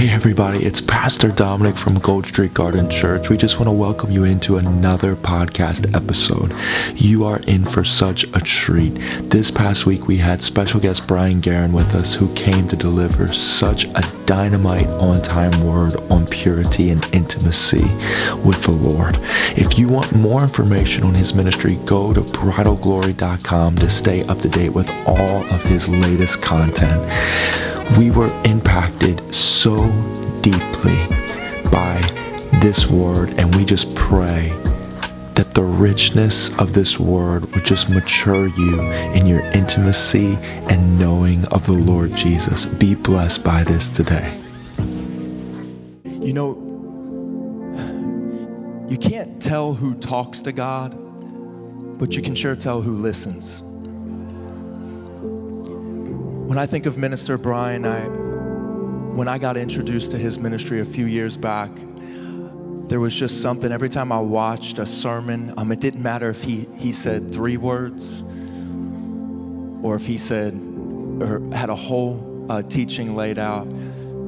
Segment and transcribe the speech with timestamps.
[0.00, 3.28] Hey, everybody, it's Pastor Dominic from Gold Street Garden Church.
[3.28, 6.54] We just want to welcome you into another podcast episode.
[6.98, 8.94] You are in for such a treat.
[9.28, 13.26] This past week, we had special guest Brian Guerin with us who came to deliver
[13.26, 17.84] such a dynamite on time word on purity and intimacy
[18.36, 19.18] with the Lord.
[19.54, 24.48] If you want more information on his ministry, go to bridalglory.com to stay up to
[24.48, 27.02] date with all of his latest content
[27.98, 29.76] we were impacted so
[30.40, 30.96] deeply
[31.70, 32.00] by
[32.60, 34.48] this word, and we just pray
[35.34, 40.36] that the richness of this word would just mature you in your intimacy
[40.68, 42.66] and knowing of the Lord Jesus.
[42.66, 44.38] Be blessed by this today.
[46.04, 46.66] You know,
[48.90, 50.94] you can't tell who talks to God,
[51.98, 53.62] but you can sure tell who listens.
[56.50, 60.84] When I think of Minister Brian, I, when I got introduced to his ministry a
[60.84, 61.70] few years back,
[62.88, 66.42] there was just something every time I watched a sermon, um, it didn't matter if
[66.42, 68.22] he, he said three words
[69.84, 70.54] or if he said
[71.20, 73.68] or had a whole uh, teaching laid out.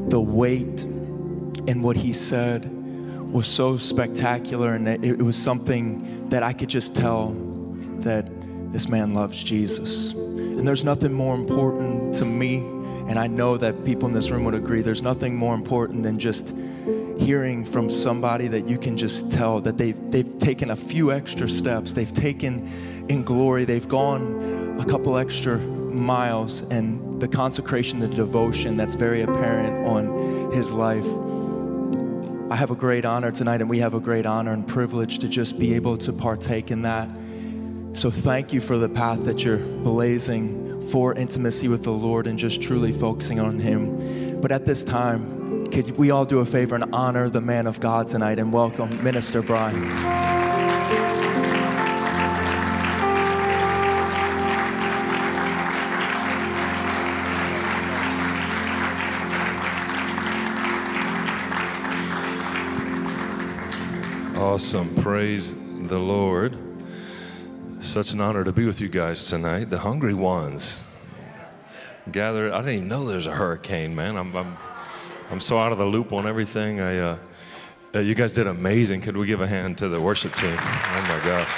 [0.09, 2.70] The weight in what he said
[3.33, 7.33] was so spectacular, and it, it was something that I could just tell
[8.03, 8.31] that
[8.70, 10.14] this man loves Jesus.
[10.62, 12.58] And there's nothing more important to me,
[13.08, 16.20] and I know that people in this room would agree, there's nothing more important than
[16.20, 16.55] just
[17.18, 21.48] hearing from somebody that you can just tell that they've, they've taken a few extra
[21.48, 28.06] steps, they've taken in glory, they've gone a couple extra miles, and the consecration, the
[28.06, 31.08] devotion that's very apparent on his life.
[32.52, 35.28] I have a great honor tonight, and we have a great honor and privilege to
[35.28, 37.08] just be able to partake in that.
[37.95, 42.39] So thank you for the path that you're blazing for intimacy with the Lord and
[42.39, 44.41] just truly focusing on Him.
[44.41, 47.81] But at this time, could we all do a favor and honor the man of
[47.81, 49.83] God tonight and welcome Minister Brian?
[64.35, 64.95] Awesome.
[64.97, 65.55] Praise
[65.89, 66.71] the Lord.
[67.92, 70.83] Such an honor to be with you guys tonight, the hungry ones.
[72.11, 74.17] Gathered, I didn't even know there's a hurricane, man.
[74.17, 74.57] I'm, I'm,
[75.30, 76.81] I'm so out of the loop on everything.
[76.81, 77.19] I, uh,
[77.95, 79.02] uh, you guys did amazing.
[79.02, 80.57] Could we give a hand to the worship team?
[80.58, 81.51] Oh my gosh.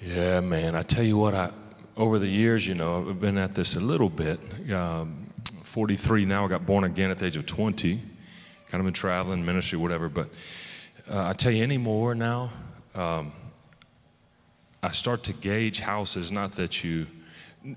[0.06, 0.74] yeah, man.
[0.74, 1.50] I tell you what, I,
[1.98, 4.40] over the years, you know, I've been at this a little bit.
[4.72, 5.26] Um,
[5.64, 6.46] 43 now.
[6.46, 7.96] I got born again at the age of 20.
[7.96, 10.08] Kind of been traveling, ministry, whatever.
[10.08, 10.30] But
[11.10, 12.50] uh, I tell you anymore now,
[12.94, 13.32] um,
[14.82, 17.06] I start to gauge houses, not that you,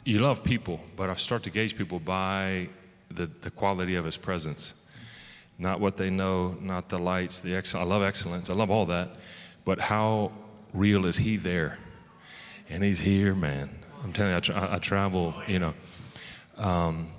[0.03, 2.69] you love people, but I start to gauge people by
[3.09, 4.73] the, the quality of his presence.
[5.57, 7.85] Not what they know, not the lights, the excellence.
[7.85, 9.09] I love excellence, I love all that,
[9.63, 10.31] but how
[10.73, 11.77] real is he there?
[12.69, 13.69] And he's here, man.
[14.03, 15.73] I'm telling you, I, tra- I travel, you know.
[16.57, 17.09] Um,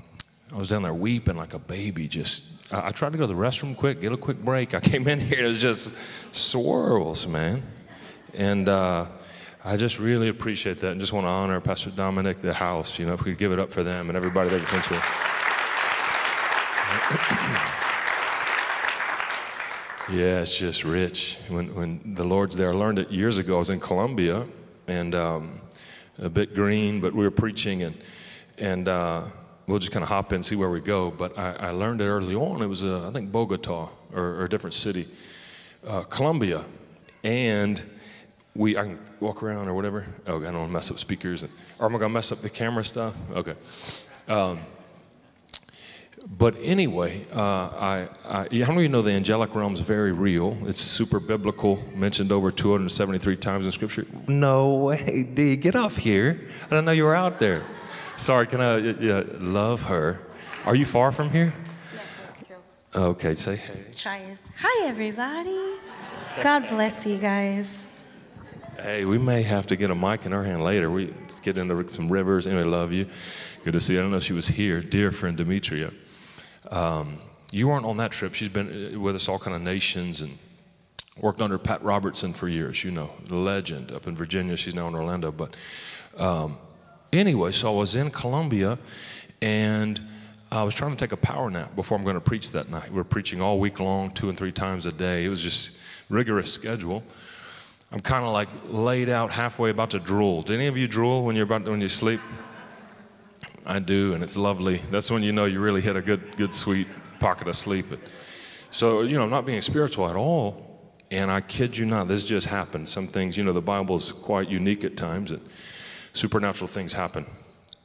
[0.53, 3.39] I was down there weeping like a baby, just I, tried to go to the
[3.39, 4.75] restroom quick, get a quick break.
[4.75, 5.95] I came in here, it was just
[6.33, 7.63] swirls, man.
[8.35, 9.07] And uh,
[9.65, 12.99] I just really appreciate that and just want to honor Pastor Dominic, the house.
[12.99, 15.03] You know, if we could give it up for them and everybody that attends here.
[20.19, 21.39] yeah, it's just rich.
[21.49, 23.57] When, when the Lord's there, I learned it years ago.
[23.57, 24.47] I was in Colombia
[24.89, 25.61] and um,
[26.19, 27.97] a bit green, but we were preaching and,
[28.59, 29.23] and, uh,
[29.67, 31.11] we'll just kind of hop in and see where we go.
[31.11, 32.63] But I, I learned it early on.
[32.63, 35.07] It was, uh, I think, Bogota or, or a different city,
[35.87, 36.65] uh, Colombia.
[37.25, 37.83] And
[38.55, 40.07] we, I can walk around or whatever.
[40.27, 41.43] Oh, I don't want to mess up speakers.
[41.43, 43.15] And, or am I going to mess up the camera stuff?
[43.33, 43.55] Okay.
[44.29, 44.61] Um,
[46.39, 50.11] but anyway, uh, I, I, how many of you know the angelic realm is very
[50.11, 50.59] real?
[50.67, 54.07] It's super biblical, mentioned over 273 times in Scripture.
[54.27, 56.41] No way, D, get off here.
[56.65, 57.65] I didn't know you were out there.
[58.17, 60.21] Sorry, can I yeah, love her?
[60.65, 61.53] Are you far from here?
[62.95, 63.85] Okay, say hey.
[64.57, 65.75] Hi, everybody.
[66.43, 67.85] God bless you guys.
[68.81, 70.91] Hey, we may have to get a mic in our hand later.
[70.91, 72.47] We get into some rivers.
[72.47, 73.07] Anyway, love you.
[73.65, 74.01] Good to see you.
[74.01, 74.81] I don't know if she was here.
[74.81, 75.93] Dear friend Demetria.
[76.71, 77.19] Um,
[77.53, 78.35] you weren't on that trip.
[78.35, 80.39] She's been with us all kind of nations and
[81.21, 82.83] worked under Pat Robertson for years.
[82.83, 84.57] You know, the legend up in Virginia.
[84.57, 85.33] She's now in Orlando.
[85.33, 85.55] But
[86.17, 86.59] um,
[87.13, 88.79] anyway, so I was in Colombia
[89.43, 90.01] and
[90.51, 92.91] I was trying to take a power nap before I'm going to preach that night.
[92.93, 95.25] We are preaching all week long, two and three times a day.
[95.25, 97.03] It was just rigorous schedule.
[97.93, 100.43] I'm kind of like laid out halfway about to drool.
[100.43, 102.21] Do any of you drool when you're about when you sleep?
[103.65, 104.79] I do, and it's lovely.
[104.91, 106.87] That's when you know you really hit a good, good, sweet
[107.19, 107.87] pocket of sleep.
[108.71, 110.63] So, you know, I'm not being spiritual at all.
[111.11, 112.89] And I kid you not, this just happened.
[112.89, 115.33] Some things, you know, the Bible is quite unique at times,
[116.17, 117.27] supernatural things happen.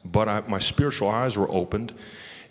[0.04, 1.94] But I, my spiritual eyes were opened,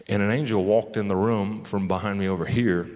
[0.07, 2.89] and an angel walked in the room from behind me over here.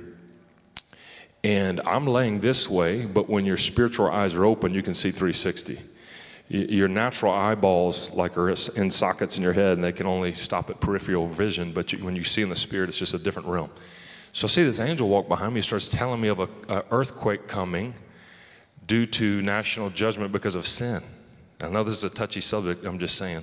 [1.43, 5.11] And I'm laying this way, but when your spiritual eyes are open, you can see
[5.11, 5.79] 360
[6.49, 10.69] your natural eyeballs like are in sockets in your head and they can only stop
[10.69, 13.49] at peripheral vision but you, when you see in the spirit it's just a different
[13.49, 13.71] realm
[14.33, 17.95] so see this angel walk behind me starts telling me of an earthquake coming
[18.87, 21.01] due to national judgment because of sin
[21.61, 23.43] i know this is a touchy subject i'm just saying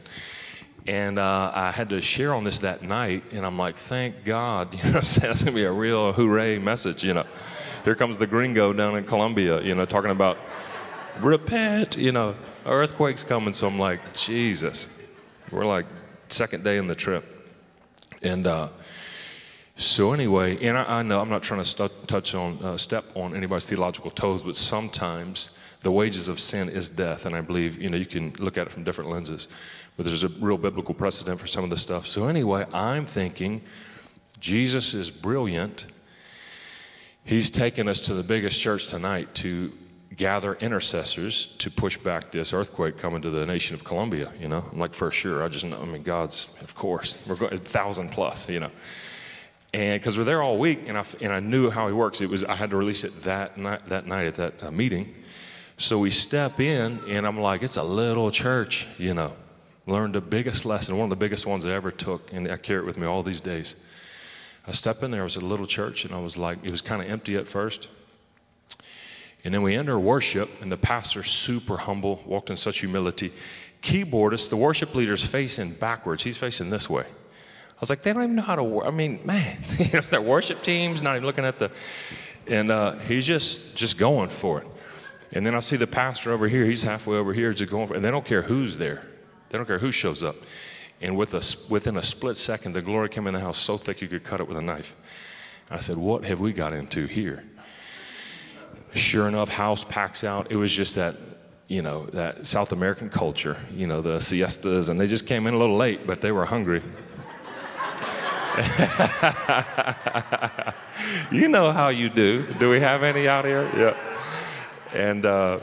[0.87, 4.73] and uh, i had to share on this that night and i'm like thank god
[4.83, 7.25] you know i'm saying that's to be a real hooray message you know
[7.83, 10.37] here comes the gringo down in colombia you know talking about
[11.19, 12.35] repent you know
[12.65, 13.53] earthquake's coming.
[13.53, 14.87] So I'm like, Jesus.
[15.51, 15.85] We're like
[16.29, 17.25] second day in the trip.
[18.21, 18.69] And uh,
[19.75, 23.35] so anyway, and I, I, know I'm not trying to touch on, uh, step on
[23.35, 25.49] anybody's theological toes, but sometimes
[25.81, 27.25] the wages of sin is death.
[27.25, 29.47] And I believe, you know, you can look at it from different lenses.
[29.97, 32.07] But there's a real biblical precedent for some of the stuff.
[32.07, 33.61] So anyway, I'm thinking
[34.39, 35.87] Jesus is brilliant.
[37.23, 39.71] He's taken us to the biggest church tonight to
[40.15, 44.31] gather intercessors to push back this earthquake coming to the nation of Colombia.
[44.41, 45.43] You know, I'm like, for sure.
[45.43, 48.71] I just know, I mean, God's, of course, we're going a thousand plus, you know.
[49.73, 52.29] And because we're there all week, and I, and I knew how he works, it
[52.29, 55.15] was I had to release it that night, that night at that uh, meeting.
[55.81, 59.33] So we step in, and I'm like, it's a little church, you know.
[59.87, 62.81] Learned the biggest lesson, one of the biggest ones I ever took, and I carry
[62.81, 63.75] it with me all these days.
[64.67, 66.81] I step in there, it was a little church, and I was like, it was
[66.81, 67.89] kind of empty at first.
[69.43, 73.33] And then we enter worship, and the pastor, super humble, walked in such humility.
[73.81, 76.21] Keyboardist, the worship leader's facing backwards.
[76.21, 77.05] He's facing this way.
[77.05, 78.85] I was like, they don't even know how to work.
[78.85, 79.57] I mean, man,
[80.11, 81.71] their worship team's not even looking at the.
[82.45, 84.67] And uh, he's just just going for it.
[85.33, 86.65] And then I see the pastor over here.
[86.65, 87.95] He's halfway over here, just going.
[87.95, 89.07] And they don't care who's there.
[89.49, 90.35] They don't care who shows up.
[91.01, 94.01] And with a, within a split second, the glory came in the house so thick
[94.01, 94.95] you could cut it with a knife.
[95.69, 97.43] I said, What have we got into here?
[98.93, 100.51] Sure enough, house packs out.
[100.51, 101.15] It was just that,
[101.67, 105.53] you know, that South American culture, you know, the siestas, and they just came in
[105.53, 106.83] a little late, but they were hungry.
[111.31, 112.43] you know how you do.
[112.59, 113.63] Do we have any out here?
[113.77, 114.10] Yeah.
[114.93, 115.59] And uh,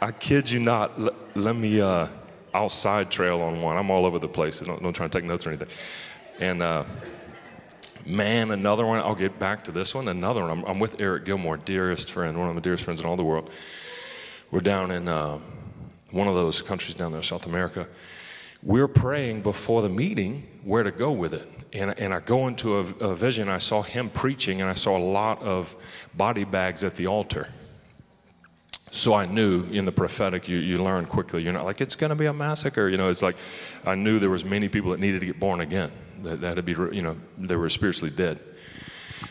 [0.00, 2.08] I kid you not, let, let me, uh,
[2.52, 3.76] I'll side trail on one.
[3.76, 4.60] I'm all over the place.
[4.60, 5.68] don't, don't try to take notes or anything.
[6.40, 6.84] And, uh,
[8.06, 8.98] Man, another one.
[8.98, 10.08] I'll get back to this one.
[10.08, 10.50] Another one.
[10.50, 13.24] I'm, I'm with Eric Gilmour, dearest friend, one of my dearest friends in all the
[13.24, 13.48] world.
[14.50, 15.38] We're down in uh,
[16.10, 17.88] one of those countries down there, South America.
[18.62, 21.50] We're praying before the meeting where to go with it.
[21.72, 23.48] And, and I go into a, a vision.
[23.48, 25.74] I saw him preaching, and I saw a lot of
[26.14, 27.48] body bags at the altar.
[28.94, 31.42] So I knew in the prophetic, you, you learn quickly.
[31.42, 32.88] You're not like, it's going to be a massacre.
[32.88, 33.34] You know, it's like
[33.84, 35.90] I knew there was many people that needed to get born again
[36.22, 38.38] that, that had be, you know, they were spiritually dead.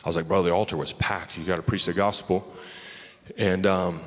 [0.04, 1.38] I was like, bro, the altar was packed.
[1.38, 2.46] You got to preach the gospel.
[3.38, 4.02] And um,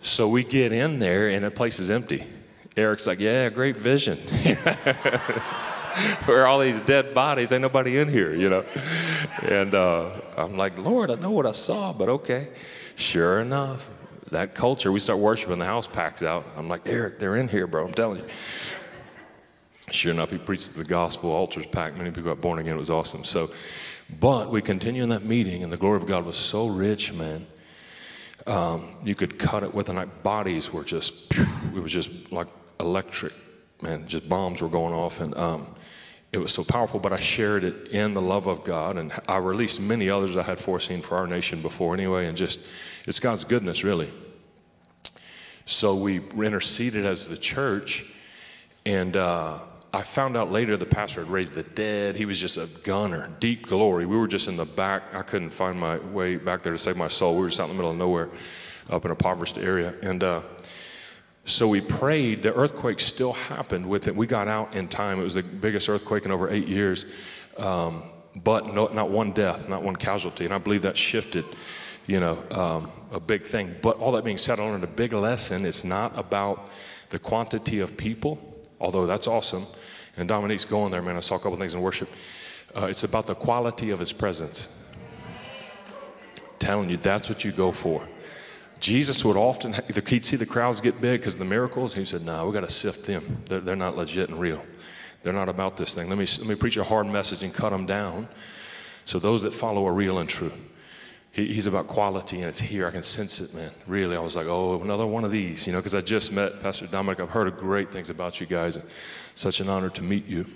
[0.00, 2.26] so we get in there, and the place is empty.
[2.76, 4.18] Eric's like, yeah, great vision.
[6.24, 7.52] Where are all these dead bodies?
[7.52, 8.64] Ain't nobody in here, you know.
[9.42, 12.48] And uh, I'm like, Lord, I know what I saw, but okay.
[12.96, 13.88] Sure enough,
[14.30, 16.44] that culture, we start worshiping, the house packs out.
[16.56, 17.86] I'm like, Eric, they're in here, bro.
[17.86, 18.26] I'm telling you.
[19.90, 22.74] Sure enough, he preached the gospel, altars packed, many people got born again.
[22.74, 23.22] It was awesome.
[23.22, 23.50] So,
[24.18, 27.46] but we continue in that meeting, and the glory of God was so rich, man.
[28.48, 30.08] Um, you could cut it with a knife.
[30.22, 31.32] Bodies were just,
[31.74, 32.48] it was just like
[32.80, 33.32] electric,
[33.80, 34.08] man.
[34.08, 35.74] Just bombs were going off, and um,
[36.36, 37.00] it was so powerful.
[37.00, 40.42] But I shared it in the love of God, and I released many others I
[40.42, 42.26] had foreseen for our nation before, anyway.
[42.26, 42.60] And just,
[43.06, 44.12] it's God's goodness, really.
[45.64, 48.04] So we interceded as the church,
[48.84, 49.16] and.
[49.16, 49.58] Uh,
[49.96, 52.16] I found out later the pastor had raised the dead.
[52.16, 54.04] He was just a gunner, deep glory.
[54.04, 55.14] We were just in the back.
[55.14, 57.34] I couldn't find my way back there to save my soul.
[57.34, 58.28] We were just out in the middle of nowhere,
[58.90, 59.94] up in a impoverished area.
[60.02, 60.42] And uh,
[61.46, 62.42] so we prayed.
[62.42, 64.14] The earthquake still happened with it.
[64.14, 65.18] We got out in time.
[65.18, 67.06] It was the biggest earthquake in over eight years,
[67.56, 68.02] um,
[68.34, 70.44] but no, not one death, not one casualty.
[70.44, 71.46] And I believe that shifted,
[72.06, 73.74] you know, um, a big thing.
[73.80, 75.64] But all that being said, I learned a big lesson.
[75.64, 76.68] It's not about
[77.08, 78.38] the quantity of people,
[78.78, 79.66] although that's awesome
[80.16, 81.16] and Dominic's going there, man.
[81.16, 82.08] I saw a couple things in worship.
[82.74, 84.68] Uh, it's about the quality of his presence.
[86.58, 88.06] telling you, that's what you go for.
[88.78, 89.74] Jesus would often,
[90.06, 91.94] he'd see the crowds get big because of the miracles.
[91.94, 93.42] He said, no, nah, we got to sift them.
[93.46, 94.64] They're, they're not legit and real.
[95.22, 96.08] They're not about this thing.
[96.08, 98.28] Let me, let me preach a hard message and cut them down.
[99.06, 100.52] So those that follow are real and true.
[101.32, 102.86] He, he's about quality, and it's here.
[102.86, 103.70] I can sense it, man.
[103.86, 106.62] Really, I was like, oh, another one of these, you know, because I just met
[106.62, 107.20] Pastor Dominic.
[107.20, 108.84] I've heard great things about you guys, and
[109.34, 110.46] such an honor to meet you.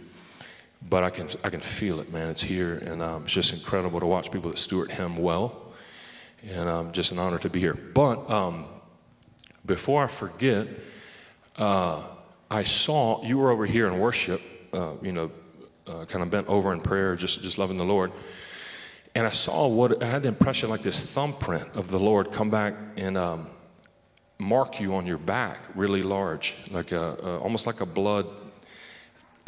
[0.89, 2.29] But I can, I can feel it, man.
[2.29, 5.70] It's here, and um, it's just incredible to watch people that steward him well,
[6.49, 7.75] and um, just an honor to be here.
[7.75, 8.66] But um,
[9.64, 10.66] before I forget,
[11.56, 12.02] uh,
[12.50, 14.40] I saw you were over here in worship,
[14.73, 15.30] uh, you know,
[15.87, 18.12] uh, kind of bent over in prayer, just just loving the Lord.
[19.14, 22.49] And I saw what I had the impression like this thumbprint of the Lord come
[22.49, 23.49] back and um,
[24.38, 28.26] mark you on your back, really large, like a, almost like a blood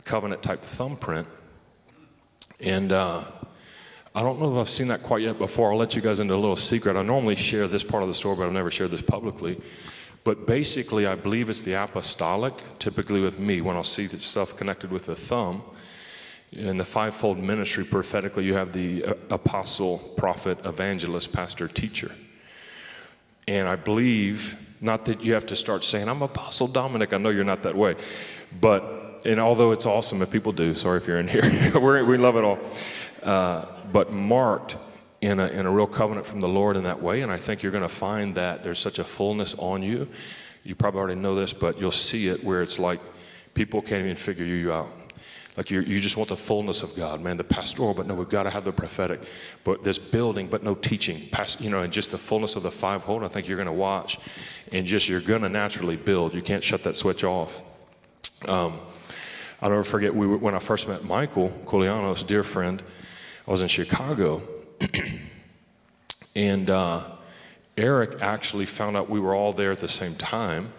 [0.05, 1.29] covenant type thumbprint.
[2.61, 3.25] And uh,
[4.15, 5.73] I don't know if I've seen that quite yet before.
[5.73, 6.97] I'll let you guys into a little secret.
[6.97, 9.59] I normally share this part of the story, but I've never shared this publicly.
[10.23, 14.57] But basically, I believe it's the apostolic, typically with me, when I'll see that stuff
[14.57, 15.63] connected with the thumb.
[16.53, 22.13] In the fivefold ministry, prophetically, you have the uh, apostle, prophet, evangelist, pastor, teacher.
[23.49, 27.31] And I believe, not that you have to start saying, I'm Apostle Dominic, I know
[27.31, 27.97] you're not that way.
[28.61, 31.43] But, and although it's awesome if people do, sorry if you're in here,
[32.05, 32.59] we love it all.
[33.23, 34.77] Uh, but marked
[35.21, 37.23] in a, in a real covenant from the Lord in that way.
[37.23, 40.09] And I think you're going to find that there's such a fullness on you.
[40.65, 43.01] You probably already know this, but you'll see it where it's like
[43.55, 44.89] people can't even figure you out.
[45.57, 47.37] Like you you just want the fullness of God, man.
[47.37, 49.21] The pastoral, but no, we've got to have the prophetic.
[49.65, 51.29] But this building, but no teaching.
[51.31, 53.23] Past, you know, and just the fullness of the fivefold.
[53.23, 54.19] I think you're going to watch,
[54.73, 56.33] and just you're going to naturally build.
[56.33, 57.63] You can't shut that switch off.
[58.49, 58.81] Um,
[59.61, 62.83] I'll never forget we were, when I first met Michael Koulianos, dear friend.
[63.47, 64.43] I was in Chicago,
[66.37, 67.03] and uh,
[67.77, 70.73] Eric actually found out we were all there at the same time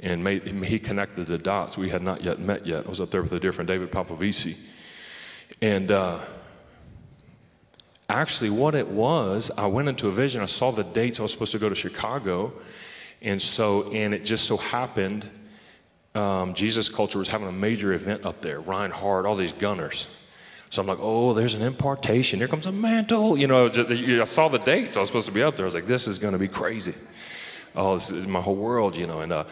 [0.00, 1.78] and made, he connected the dots.
[1.78, 2.86] We had not yet met yet.
[2.86, 4.58] I was up there with a different David Popovici.
[5.62, 6.20] And uh,
[8.08, 10.42] actually, what it was, I went into a vision.
[10.42, 12.52] I saw the dates I was supposed to go to Chicago.
[13.22, 15.28] And so, and it just so happened,
[16.14, 18.60] um, Jesus Culture was having a major event up there.
[18.60, 20.06] Ryan all these gunners.
[20.70, 22.38] So I'm like, oh, there's an impartation.
[22.38, 23.38] Here comes a mantle.
[23.38, 24.96] You know, I saw the dates.
[24.96, 25.64] I was supposed to be up there.
[25.64, 26.94] I was like, this is going to be crazy.
[27.76, 29.20] Oh, this is my whole world, you know.
[29.20, 29.44] And uh,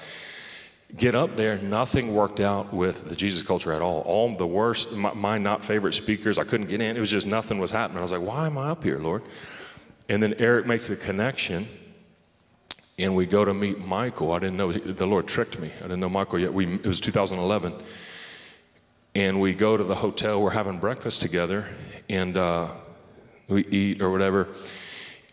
[0.97, 4.01] get up there, nothing worked out with the Jesus culture at all.
[4.01, 6.97] All the worst, my, my, not favorite speakers, I couldn't get in.
[6.97, 7.99] It was just nothing was happening.
[7.99, 9.23] I was like, why am I up here, Lord?
[10.09, 11.67] And then Eric makes a connection,
[12.99, 14.33] and we go to meet Michael.
[14.33, 15.71] I didn't know, the Lord tricked me.
[15.79, 16.53] I didn't know Michael yet.
[16.53, 17.75] We, it was 2011.
[19.15, 21.69] And we go to the hotel, we're having breakfast together,
[22.09, 22.69] and uh,
[23.49, 24.49] we eat or whatever.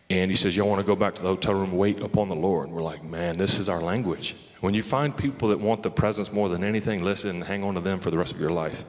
[0.09, 2.35] And he says, Y'all want to go back to the hotel room, wait upon the
[2.35, 2.67] Lord?
[2.67, 4.35] And we're like, Man, this is our language.
[4.59, 7.79] When you find people that want the presence more than anything, listen, hang on to
[7.79, 8.83] them for the rest of your life.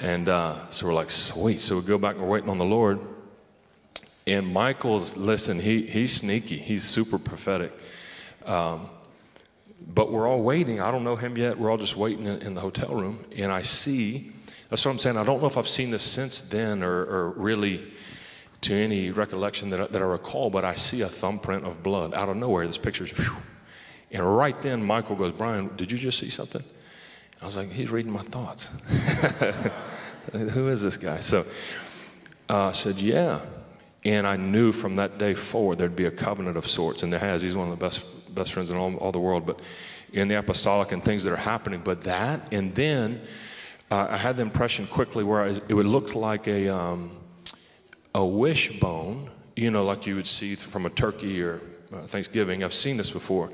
[0.00, 1.60] And uh, so we're like, sweet.
[1.60, 3.00] So we go back and we're waiting on the Lord.
[4.26, 6.58] And Michael's, listen, he, he's sneaky.
[6.58, 7.72] He's super prophetic.
[8.44, 8.90] Um,
[9.86, 10.80] but we're all waiting.
[10.80, 11.58] I don't know him yet.
[11.58, 13.24] We're all just waiting in, in, the hotel room.
[13.36, 14.32] And I see,
[14.68, 15.16] that's what I'm saying.
[15.16, 17.86] I don't know if I've seen this since then or, or really
[18.62, 22.28] to any recollection that, that I recall, but I see a thumbprint of blood out
[22.28, 22.66] of nowhere.
[22.66, 23.36] This picture's, whew,
[24.10, 26.62] and right then, Michael goes, Brian, did you just see something?
[27.42, 28.66] I was like, he's reading my thoughts.
[30.32, 31.18] Who is this guy?
[31.20, 31.44] So
[32.48, 33.40] uh, I said, yeah.
[34.04, 37.20] And I knew from that day forward there'd be a covenant of sorts, and there
[37.20, 37.42] has.
[37.42, 39.58] He's one of the best best friends in all, all the world, but
[40.12, 41.80] in the apostolic and things that are happening.
[41.84, 43.20] But that, and then
[43.90, 47.10] uh, I had the impression quickly where I, it would look like a um,
[48.14, 51.60] a wishbone, you know, like you would see from a turkey or
[51.92, 52.64] uh, Thanksgiving.
[52.64, 53.50] I've seen this before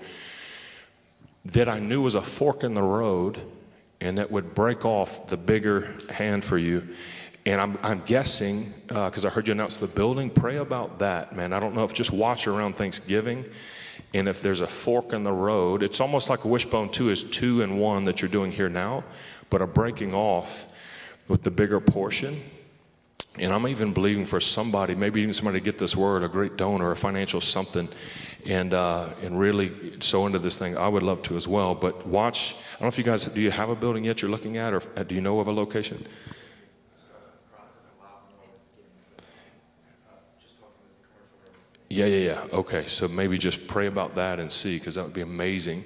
[1.47, 3.41] that I knew was a fork in the road
[4.01, 6.87] and that would break off the bigger hand for you.
[7.45, 11.35] And I'm, I'm guessing, because uh, I heard you announce the building, pray about that,
[11.35, 11.53] man.
[11.53, 13.45] I don't know if just watch around Thanksgiving
[14.15, 17.25] and if there's a fork in the road, it's almost like a wishbone two is
[17.25, 19.05] two and one that you're doing here now,
[19.51, 20.67] but a breaking off
[21.29, 22.41] with the bigger portion.
[23.39, 26.59] And I'm even believing for somebody, maybe even somebody to get this word, a great
[26.59, 27.89] donor, a financial something,
[28.45, 30.77] and uh, and really so into this thing.
[30.77, 31.75] I would love to as well.
[31.75, 32.55] But watch.
[32.55, 34.75] I don't know if you guys do you have a building yet you're looking at,
[34.75, 36.05] or do you know of a location?
[41.93, 42.45] Yeah, yeah, yeah.
[42.55, 45.85] Okay, so maybe just pray about that and see, because that would be amazing.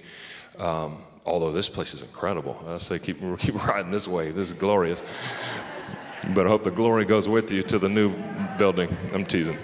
[0.57, 2.65] Um, although this place is incredible.
[2.69, 4.31] I say keep keep riding this way.
[4.31, 5.03] This is glorious.
[6.33, 8.15] but I hope the glory goes with you to the new
[8.57, 8.97] building.
[9.13, 9.59] I'm teasing.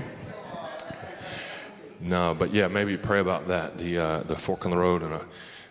[2.01, 3.79] No, but yeah, maybe pray about that.
[3.79, 5.25] The uh, the fork in the road and a,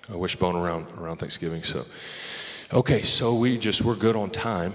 [0.07, 1.63] a wishbone around around Thanksgiving.
[1.63, 1.85] So,
[2.73, 4.73] Okay, so we just, we're good on time.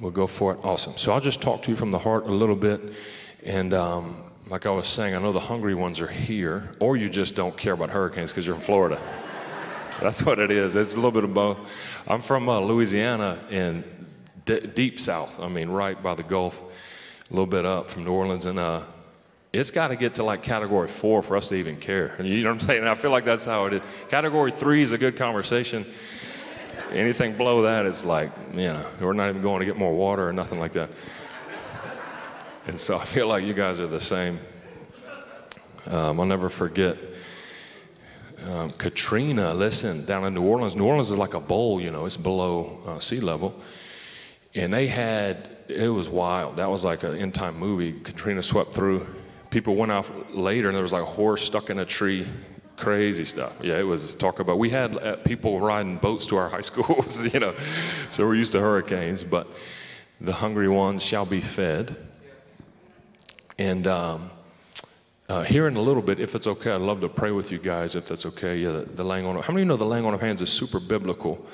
[0.00, 0.58] We'll go for it.
[0.64, 0.94] Awesome.
[0.96, 2.80] So I'll just talk to you from the heart a little bit.
[3.44, 7.10] And um, like I was saying, I know the hungry ones are here, or you
[7.10, 9.00] just don't care about hurricanes because you're in Florida.
[10.00, 10.74] That's what it is.
[10.74, 11.58] It's a little bit of both.
[12.06, 13.84] I'm from uh, Louisiana in
[14.44, 18.12] d- deep south, I mean, right by the Gulf, a little bit up from New
[18.12, 18.46] Orleans.
[18.46, 18.82] And uh,
[19.52, 22.16] it's got to get to like category four for us to even care.
[22.22, 22.84] You know what I'm saying?
[22.84, 23.80] I feel like that's how it is.
[24.08, 25.84] Category three is a good conversation.
[26.92, 30.26] Anything below that is like, you know, we're not even going to get more water
[30.26, 30.90] or nothing like that.
[32.68, 34.38] And so I feel like you guys are the same.
[35.86, 36.98] Um, I'll never forget
[38.46, 40.76] um, Katrina, listen, down in New Orleans.
[40.76, 43.58] New Orleans is like a bowl, you know, it's below uh, sea level.
[44.54, 46.56] And they had, it was wild.
[46.56, 47.92] That was like an end time movie.
[47.92, 49.06] Katrina swept through.
[49.50, 52.26] People went off later and there was like a horse stuck in a tree.
[52.76, 53.54] Crazy stuff.
[53.62, 54.58] Yeah, it was talk about.
[54.58, 57.54] We had uh, people riding boats to our high schools, you know,
[58.10, 59.48] so we're used to hurricanes, but
[60.20, 61.96] the hungry ones shall be fed.
[63.58, 64.30] And um,
[65.28, 67.58] uh, here in a little bit, if it's okay, I'd love to pray with you
[67.58, 68.56] guys, if that's okay.
[68.58, 69.42] Yeah, the, the laying on.
[69.42, 71.44] How many of know the laying on of hands is super biblical?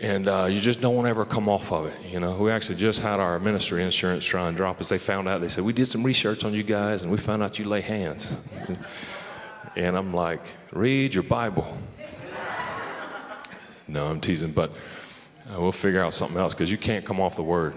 [0.00, 1.94] And uh, you just don't ever come off of it.
[2.10, 4.88] You know, we actually just had our ministry insurance try and drop us.
[4.88, 5.40] They found out.
[5.40, 7.82] They said we did some research on you guys, and we found out you lay
[7.82, 8.34] hands.
[9.76, 10.42] and I'm like,
[10.72, 11.78] read your Bible.
[13.88, 14.70] No, I'm teasing, but
[15.50, 17.74] uh, we'll figure out something else because you can't come off the word.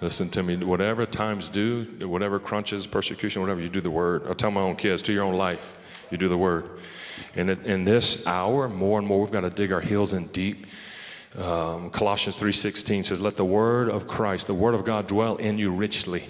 [0.00, 0.56] Listen to me.
[0.56, 4.22] Whatever times do, whatever crunches, persecution, whatever, you do the word.
[4.28, 5.76] I tell my own kids, to your own life,
[6.10, 6.68] you do the word.
[7.34, 10.66] And in this hour, more and more, we've got to dig our heels in deep.
[11.36, 15.58] Um, Colossians 3.16 says, let the word of Christ, the word of God dwell in
[15.58, 16.24] you richly.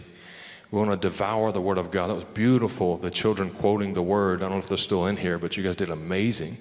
[0.71, 2.09] We want to devour the word of God.
[2.09, 4.41] That was beautiful, the children quoting the word.
[4.41, 6.57] I don't know if they're still in here, but you guys did amazing.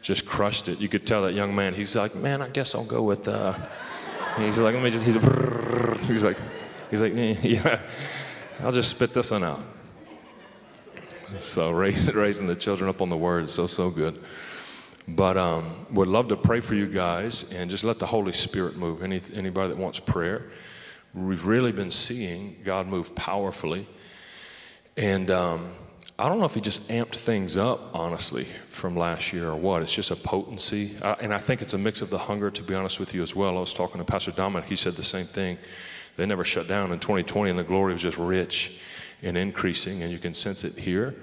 [0.00, 0.80] Just crushed it.
[0.80, 3.28] You could tell that young man, he's like, man, I guess I'll go with...
[3.28, 3.54] Uh,
[4.44, 6.38] he's like, let me just, he's, he's like,
[6.90, 7.80] he's like, yeah,
[8.60, 9.60] I'll just spit this one out.
[11.36, 14.22] So raising, raising the children up on the word, is so, so good.
[15.06, 18.76] But um, would love to pray for you guys and just let the Holy Spirit
[18.76, 19.02] move.
[19.02, 20.50] Any, anybody that wants prayer.
[21.14, 23.88] We've really been seeing God move powerfully.
[24.96, 25.72] And um,
[26.20, 29.82] I don't know if he just amped things up, honestly, from last year or what.
[29.82, 30.96] It's just a potency.
[31.00, 33.22] Uh, and I think it's a mix of the hunger, to be honest with you,
[33.22, 33.56] as well.
[33.56, 34.68] I was talking to Pastor Dominic.
[34.68, 35.58] He said the same thing.
[36.16, 38.80] They never shut down in 2020, and the glory was just rich
[39.22, 41.14] and increasing, and you can sense it here.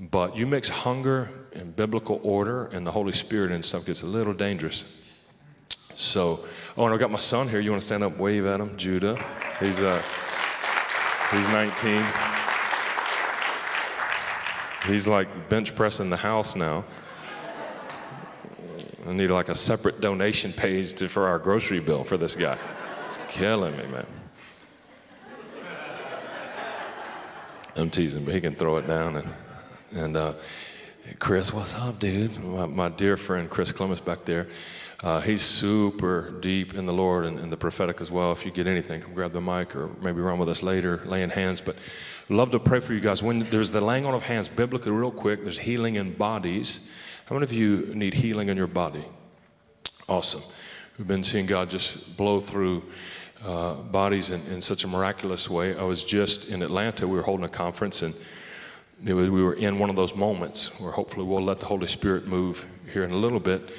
[0.00, 4.06] But you mix hunger and biblical order and the Holy Spirit and stuff gets a
[4.06, 5.00] little dangerous.
[5.94, 6.44] So,
[6.76, 7.60] oh, and I've got my son here.
[7.60, 9.14] You want to stand up, wave at him, Judah?
[9.60, 10.02] He's uh,
[11.30, 12.33] he's 19.
[14.86, 16.84] He's like bench pressing the house now.
[19.06, 22.58] I need like a separate donation page to, for our grocery bill for this guy.
[23.06, 24.06] It's killing me, man.
[27.76, 29.16] I'm teasing, but he can throw it down.
[29.16, 29.30] And,
[29.92, 30.34] and uh,
[31.18, 32.42] Chris, what's up, dude?
[32.42, 34.48] My, my, dear friend Chris Clements back there.
[35.02, 38.32] Uh, he's super deep in the Lord and, and, the prophetic as well.
[38.32, 41.28] If you get anything, come grab the mic or maybe run with us later, laying
[41.28, 41.60] hands.
[41.60, 41.76] But
[42.28, 43.22] love to pray for you guys.
[43.22, 46.90] When there's the laying on of hands, biblically, real quick, there's healing in bodies.
[47.26, 49.04] How many of you need healing in your body?
[50.08, 50.42] Awesome.
[50.98, 52.82] We've been seeing God just blow through
[53.44, 55.76] uh, bodies in, in, such a miraculous way.
[55.76, 57.06] I was just in Atlanta.
[57.06, 58.14] We were holding a conference, and
[59.04, 62.26] was, we were in one of those moments where hopefully we'll let the Holy Spirit
[62.26, 63.70] move here in a little bit.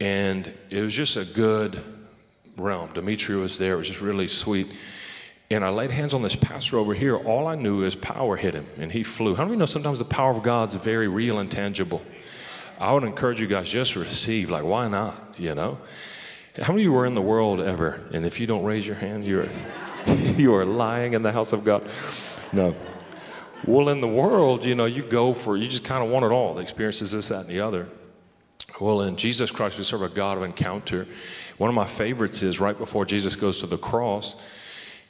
[0.00, 1.82] And it was just a good
[2.56, 2.92] realm.
[2.92, 3.74] Dimitri was there.
[3.74, 4.68] It was just really sweet.
[5.52, 7.16] And I laid hands on this pastor over here.
[7.16, 9.34] All I knew is power hit him, and he flew.
[9.34, 12.02] How many know sometimes the power of God's very real and tangible?
[12.78, 14.48] I would encourage you guys just receive.
[14.48, 15.34] Like, why not?
[15.38, 15.78] You know.
[16.62, 18.00] How many of you were in the world ever?
[18.12, 19.48] And if you don't raise your hand, you're
[20.36, 21.88] you are lying in the house of God.
[22.52, 22.76] No.
[23.66, 26.30] Well, in the world, you know, you go for you just kind of want it
[26.30, 26.54] all.
[26.54, 27.88] The experiences, this, that, and the other.
[28.80, 31.06] Well, in Jesus Christ, we serve a God of encounter.
[31.58, 34.36] One of my favorites is right before Jesus goes to the cross,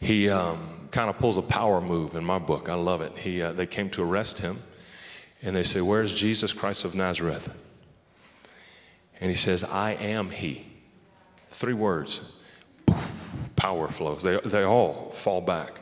[0.01, 2.69] he um, kind of pulls a power move in my book.
[2.69, 3.17] I love it.
[3.17, 4.59] He, uh, they came to arrest him,
[5.43, 7.55] and they say, Where's Jesus Christ of Nazareth?
[9.21, 10.67] And he says, I am he.
[11.51, 12.23] Three words.
[13.57, 14.23] Power flows.
[14.23, 15.81] They, they all fall back.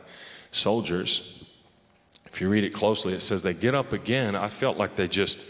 [0.50, 1.48] Soldiers,
[2.26, 4.34] if you read it closely, it says they get up again.
[4.34, 5.44] I felt like they just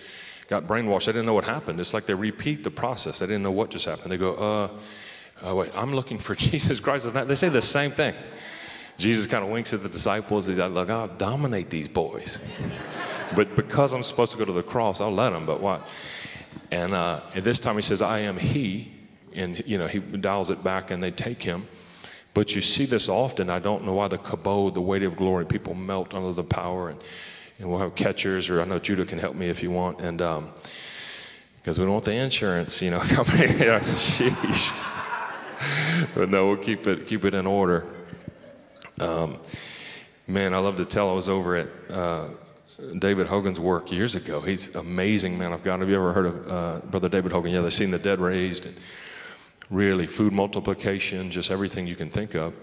[0.48, 1.08] got brainwashed.
[1.08, 1.80] I didn't know what happened.
[1.80, 3.22] It's like they repeat the process.
[3.22, 4.12] I didn't know what just happened.
[4.12, 7.10] They go, uh, uh wait, I'm looking for Jesus Christ.
[7.12, 8.14] They say the same thing.
[8.98, 10.46] Jesus kind of winks at the disciples.
[10.46, 12.38] He's like, I'll dominate these boys.
[13.34, 15.46] but because I'm supposed to go to the cross, I'll let them.
[15.46, 15.86] But what?
[16.70, 18.92] And uh, at this time, he says, I am he
[19.38, 21.66] and you know he dials it back and they take him.
[22.34, 23.50] But you see this often.
[23.50, 26.90] I don't know why the kabod, the weight of glory, people melt under the power,
[26.90, 27.00] and,
[27.58, 30.18] and we'll have catchers, or I know Judah can help me if you want, and
[30.18, 33.46] because um, we don't want the insurance, you know, company.
[33.48, 34.70] Sheesh.
[36.14, 37.86] but no, we'll keep it keep it in order.
[39.00, 39.38] Um,
[40.26, 41.10] man, I love to tell.
[41.10, 42.28] I was over at uh,
[42.98, 44.40] David Hogan's work years ago.
[44.40, 45.80] He's amazing, man of God.
[45.80, 47.52] Have you ever heard of uh, Brother David Hogan?
[47.52, 48.76] Yeah, they've seen the dead raised and
[49.70, 52.54] really food multiplication, just everything you can think of.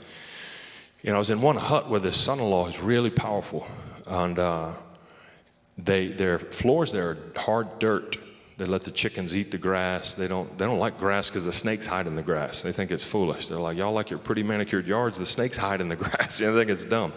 [1.04, 3.67] And I was in one hut with his son-in-law is really powerful,
[4.08, 4.71] and uh,
[5.78, 8.17] they their floors there are hard dirt.
[8.58, 10.13] They let the chickens eat the grass.
[10.13, 12.62] They don't they don't like grass because the snakes hide in the grass.
[12.62, 13.50] They think it's foolish.
[13.50, 15.18] They're like y'all like your pretty manicured yards.
[15.20, 16.38] The snakes hide in the grass.
[16.38, 17.13] they think it's dumb.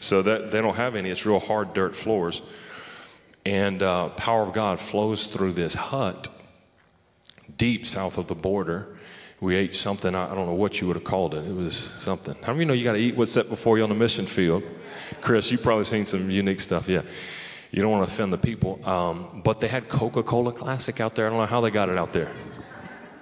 [0.00, 1.10] So that they don't have any.
[1.10, 2.42] It's real hard dirt floors,
[3.46, 6.28] and uh, power of God flows through this hut
[7.56, 8.96] deep south of the border
[9.40, 11.46] we ate something, I don't know what you would have called it.
[11.46, 12.36] It was something.
[12.42, 14.26] How of you know you got to eat what's set before you on the mission
[14.26, 14.62] field?
[15.22, 17.02] Chris, you've probably seen some unique stuff, yeah.
[17.70, 18.84] You don't want to offend the people.
[18.88, 21.26] Um, but they had Coca Cola Classic out there.
[21.26, 22.32] I don't know how they got it out there.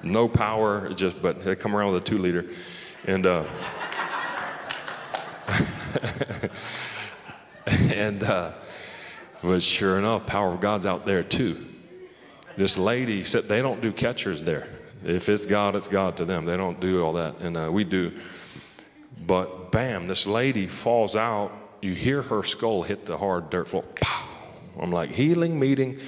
[0.03, 2.47] No power, just, but they come around with a two liter.
[3.07, 3.45] And, uh,
[7.67, 8.53] and, uh,
[9.43, 11.67] but sure enough, power of God's out there too.
[12.57, 14.69] This lady said they don't do catchers there.
[15.05, 16.45] If it's God, it's God to them.
[16.45, 18.19] They don't do all that, and uh, we do.
[19.27, 21.53] But bam, this lady falls out.
[21.81, 23.85] You hear her skull hit the hard dirt floor.
[24.01, 24.28] Pow!
[24.81, 25.99] I'm like, healing meeting.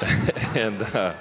[0.54, 1.14] and, uh,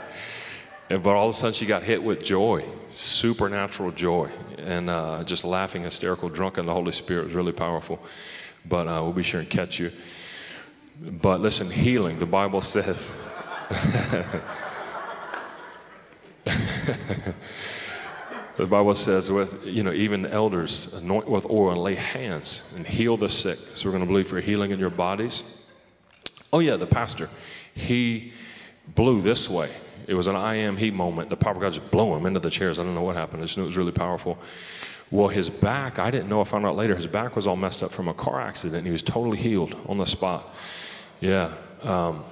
[0.90, 5.24] and, but all of a sudden she got hit with joy, supernatural joy, and uh,
[5.24, 8.00] just laughing, hysterical, drunk in the Holy Spirit was really powerful.
[8.66, 9.92] But uh, we'll be sure and catch you.
[11.02, 13.12] But listen, healing, the Bible says.
[18.58, 22.86] the Bible says, with you know, even elders anoint with oil and lay hands and
[22.86, 23.58] heal the sick.
[23.58, 25.68] So we're going to believe for healing in your bodies.
[26.52, 27.30] Oh yeah, the pastor,
[27.74, 28.32] he
[28.96, 29.72] blew this way.
[30.08, 31.30] It was an I am he moment.
[31.30, 32.78] The power of God just blew him into the chairs.
[32.78, 33.42] I don't know what happened.
[33.42, 34.38] I just knew it was really powerful.
[35.10, 36.42] Well, his back, I didn't know.
[36.42, 38.86] I found out later, his back was all messed up from a car accident.
[38.86, 40.54] He was totally healed on the spot.
[41.22, 41.54] Yeah.
[41.82, 42.26] Um,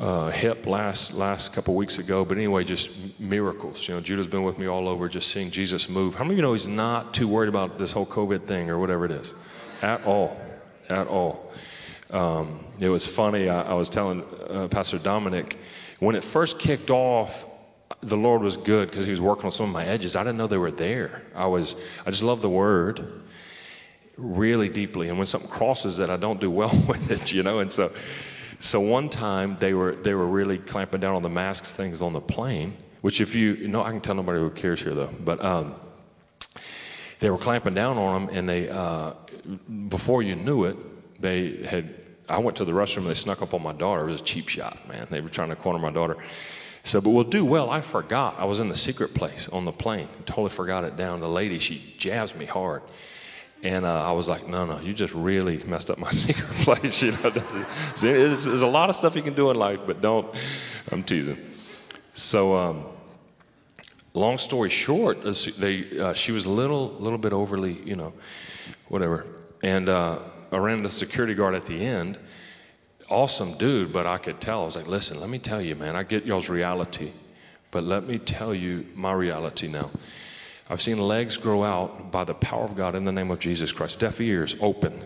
[0.00, 2.24] uh, hip last last couple weeks ago.
[2.24, 3.86] But anyway, just miracles.
[3.88, 6.14] You know, Judah's been with me all over, just seeing Jesus move.
[6.14, 8.78] How many of you know he's not too worried about this whole COVID thing or
[8.78, 9.34] whatever it is,
[9.82, 10.40] at all,
[10.88, 11.52] at all.
[12.10, 13.48] Um, it was funny.
[13.48, 15.58] I, I was telling uh, Pastor Dominic
[15.98, 17.46] when it first kicked off.
[18.00, 20.16] The Lord was good because He was working on some of my edges.
[20.16, 21.22] I didn't know they were there.
[21.34, 23.22] I was, I just love the Word
[24.16, 27.60] really deeply, and when something crosses it, I don't do well with it, you know.
[27.60, 27.92] And so,
[28.62, 32.12] so one time they were they were really clamping down on the masks things on
[32.12, 32.76] the plane.
[33.00, 35.10] Which if you, you know, I can tell nobody who cares here though.
[35.24, 35.74] But um,
[37.18, 39.14] they were clamping down on them, and they uh,
[39.88, 40.76] before you knew it,
[41.20, 41.94] they had.
[42.28, 42.98] I went to the restroom.
[42.98, 44.08] and They snuck up on my daughter.
[44.08, 45.08] It was a cheap shot, man.
[45.10, 46.16] They were trying to corner my daughter.
[46.84, 47.68] So, but we'll do well.
[47.68, 48.38] I forgot.
[48.38, 50.08] I was in the secret place on the plane.
[50.24, 51.20] Totally forgot it down.
[51.20, 52.82] The lady, she jabs me hard.
[53.62, 57.00] And uh, I was like, no, no, you just really messed up my secret place.
[57.00, 57.30] You know,
[58.00, 60.34] there's, a lot of stuff you can do in life, but don't.
[60.90, 61.38] I'm teasing.
[62.14, 62.84] So, um,
[64.14, 68.12] long story short, uh, they, uh, she was a little, little bit overly, you know,
[68.88, 69.24] whatever.
[69.62, 70.18] And uh,
[70.50, 72.18] I ran into the security guard at the end.
[73.08, 74.62] Awesome dude, but I could tell.
[74.62, 77.12] I was like, listen, let me tell you, man, I get y'all's reality,
[77.70, 79.90] but let me tell you my reality now.
[80.72, 83.72] I've seen legs grow out by the power of God in the name of Jesus
[83.72, 83.98] Christ.
[83.98, 85.02] Deaf ears open,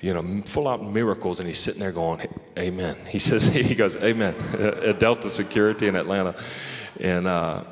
[0.00, 1.38] you know, full out miracles.
[1.38, 2.26] And he's sitting there going,
[2.58, 2.96] Amen.
[3.06, 4.34] He says, He goes, Amen.
[4.58, 6.34] At Delta Security in Atlanta.
[6.98, 7.64] And, uh,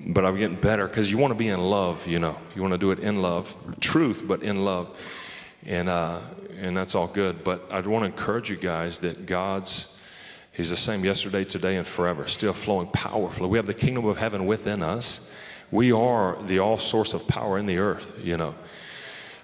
[0.00, 2.38] but I'm getting better because you want to be in love, you know.
[2.56, 4.98] You want to do it in love, truth, but in love.
[5.66, 6.20] And, uh,
[6.60, 7.44] and that's all good.
[7.44, 10.02] But I want to encourage you guys that God's,
[10.52, 13.50] He's the same yesterday, today, and forever, still flowing powerfully.
[13.50, 15.30] We have the kingdom of heaven within us.
[15.70, 18.54] We are the all source of power in the earth, you know.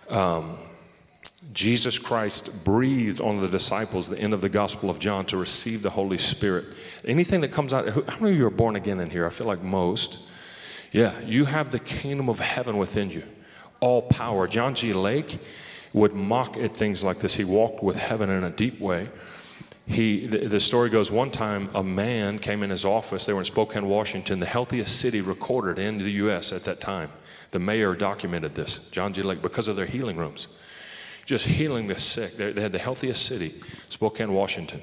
[0.08, 0.58] Um,
[1.52, 5.82] Jesus Christ breathed on the disciples the end of the Gospel of John to receive
[5.82, 6.66] the Holy Spirit.
[7.04, 9.26] Anything that comes out, how many of you are born again in here?
[9.26, 10.18] I feel like most.
[10.92, 13.22] Yeah, you have the kingdom of heaven within you,
[13.80, 14.48] all power.
[14.48, 14.92] John G.
[14.92, 15.38] Lake
[15.92, 17.34] would mock at things like this.
[17.34, 19.08] He walked with heaven in a deep way
[19.86, 23.40] he the, the, story goes one time a man came in his office they were
[23.40, 27.10] in spokane washington the healthiest city recorded in the us at that time
[27.52, 30.48] the mayor documented this john g lake because of their healing rooms
[31.24, 33.54] just healing the sick they, they had the healthiest city
[33.88, 34.82] spokane washington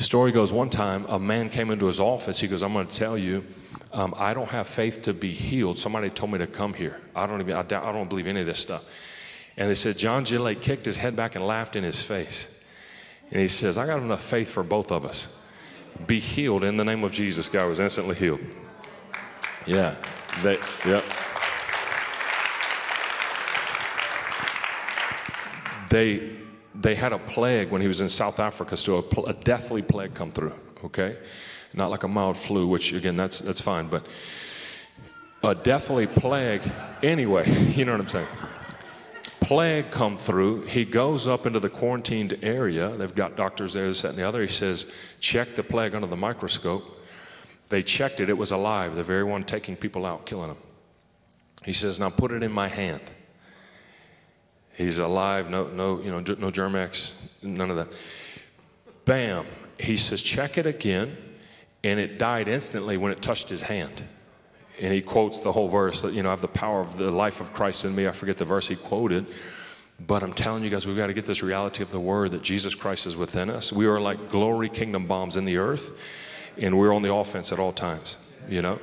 [0.00, 2.40] Story goes one time, a man came into his office.
[2.40, 3.44] He goes, I'm going to tell you,
[3.92, 5.78] um, I don't have faith to be healed.
[5.78, 6.98] Somebody told me to come here.
[7.14, 8.82] I don't even, I, doubt, I don't believe any of this stuff.
[9.58, 10.38] And they said, John G.
[10.38, 12.59] Lake kicked his head back and laughed in his face.
[13.30, 15.28] And he says, I got enough faith for both of us.
[16.06, 17.48] Be healed in the name of Jesus.
[17.48, 18.40] Guy was instantly healed.
[19.66, 19.94] Yeah.
[20.42, 21.04] They, yep.
[25.90, 26.36] They,
[26.74, 30.14] they had a plague when he was in South Africa, so a, a deathly plague
[30.14, 31.16] come through, okay?
[31.74, 34.06] Not like a mild flu, which again, that's, that's fine, but
[35.42, 36.62] a deathly plague,
[37.02, 38.28] anyway, you know what I'm saying?
[39.50, 40.62] Plague come through.
[40.66, 42.90] He goes up into the quarantined area.
[42.90, 44.42] They've got doctors there, this, that, and the other.
[44.42, 44.86] He says,
[45.18, 47.04] check the plague under the microscope.
[47.68, 50.56] They checked it, it was alive, the very one taking people out, killing them.
[51.64, 53.00] He says, now put it in my hand.
[54.74, 57.88] He's alive, no, no, you know, no Germ-X, none of that.
[59.04, 59.46] Bam.
[59.80, 61.16] He says, check it again,
[61.82, 64.04] and it died instantly when it touched his hand.
[64.80, 67.10] And he quotes the whole verse that, you know, I have the power of the
[67.10, 68.08] life of Christ in me.
[68.08, 69.26] I forget the verse he quoted.
[70.06, 72.42] But I'm telling you guys, we've got to get this reality of the word that
[72.42, 73.72] Jesus Christ is within us.
[73.72, 75.90] We are like glory kingdom bombs in the earth,
[76.56, 78.16] and we're on the offense at all times,
[78.48, 78.78] you know?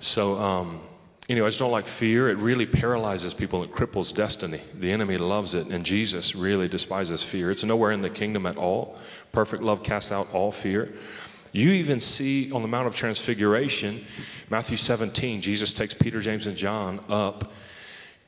[0.00, 0.80] So, um,
[1.30, 2.28] Anyway, I just don't like fear.
[2.28, 3.62] It really paralyzes people.
[3.62, 4.60] It cripples destiny.
[4.74, 7.52] The enemy loves it, and Jesus really despises fear.
[7.52, 8.98] It's nowhere in the kingdom at all.
[9.30, 10.92] Perfect love casts out all fear.
[11.52, 14.04] You even see on the Mount of Transfiguration,
[14.50, 17.52] Matthew 17, Jesus takes Peter, James, and John up,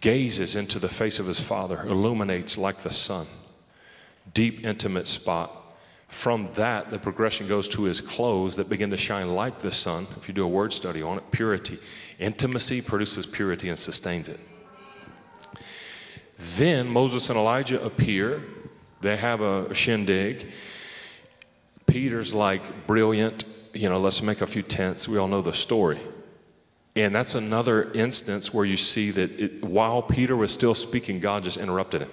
[0.01, 3.27] gazes into the face of his Father, illuminates like the sun.
[4.33, 5.51] Deep, intimate spot.
[6.07, 10.07] From that, the progression goes to his clothes that begin to shine like the sun.
[10.17, 11.79] If you do a word study on it, purity.
[12.21, 14.39] Intimacy produces purity and sustains it.
[16.39, 18.43] Then Moses and Elijah appear.
[19.01, 20.53] They have a shindig.
[21.87, 25.09] Peter's like, brilliant, you know, let's make a few tents.
[25.09, 25.99] We all know the story.
[26.95, 31.45] And that's another instance where you see that it, while Peter was still speaking, God
[31.45, 32.11] just interrupted him.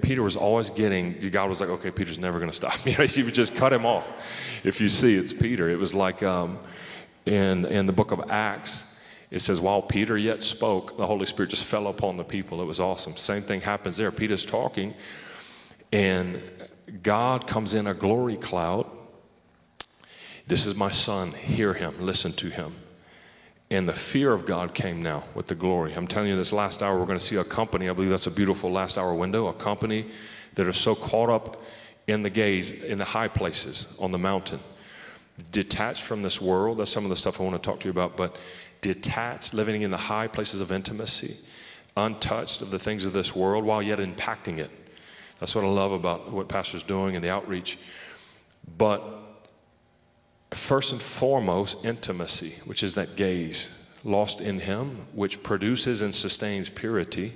[0.00, 2.74] Peter was always getting, God was like, okay, Peter's never going to stop.
[2.86, 4.10] You know, you just cut him off.
[4.62, 5.70] If you see, it's Peter.
[5.70, 6.58] It was like um,
[7.26, 8.86] in, in the book of Acts,
[9.30, 12.62] it says, while Peter yet spoke, the Holy Spirit just fell upon the people.
[12.62, 13.16] It was awesome.
[13.16, 14.12] Same thing happens there.
[14.12, 14.94] Peter's talking,
[15.92, 16.40] and
[17.02, 18.86] God comes in a glory cloud.
[20.46, 21.32] This is my son.
[21.32, 21.96] Hear him.
[22.00, 22.76] Listen to him.
[23.74, 25.94] And the fear of God came now with the glory.
[25.94, 27.88] I'm telling you, this last hour, we're going to see a company.
[27.88, 29.48] I believe that's a beautiful last hour window.
[29.48, 30.06] A company
[30.54, 31.60] that are so caught up
[32.06, 34.60] in the gaze, in the high places on the mountain,
[35.50, 36.78] detached from this world.
[36.78, 38.16] That's some of the stuff I want to talk to you about.
[38.16, 38.36] But
[38.80, 41.36] detached, living in the high places of intimacy,
[41.96, 44.70] untouched of the things of this world while yet impacting it.
[45.40, 47.76] That's what I love about what Pastor's doing and the outreach.
[48.78, 49.02] But
[50.56, 56.68] first and foremost, intimacy, which is that gaze lost in Him, which produces and sustains
[56.68, 57.32] purity,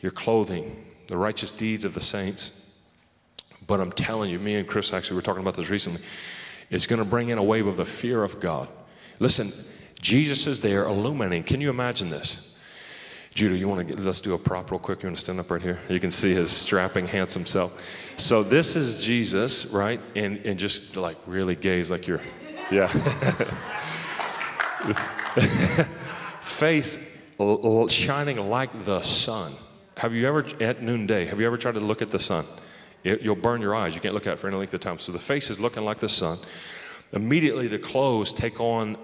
[0.00, 2.80] your clothing, the righteous deeds of the saints.
[3.66, 6.00] But I'm telling you, me and Chris actually were talking about this recently.
[6.70, 8.68] It's going to bring in a wave of the fear of God.
[9.18, 9.50] Listen,
[10.00, 11.44] Jesus is there illuminating.
[11.44, 12.47] Can you imagine this?
[13.38, 15.00] Judah, you want to get, let's do a prop real quick.
[15.00, 15.78] You want to stand up right here?
[15.88, 17.80] You can see his strapping, handsome self.
[18.16, 20.00] So this is Jesus, right?
[20.16, 22.20] And, and just like really gaze like you're,
[22.72, 22.88] yeah.
[26.40, 26.98] Face
[27.90, 29.52] shining like the sun.
[29.98, 32.44] Have you ever, at noonday, have you ever tried to look at the sun?
[33.04, 33.94] It, you'll burn your eyes.
[33.94, 34.98] You can't look at it for any length of time.
[34.98, 36.38] So the face is looking like the sun.
[37.12, 38.96] Immediately the clothes take on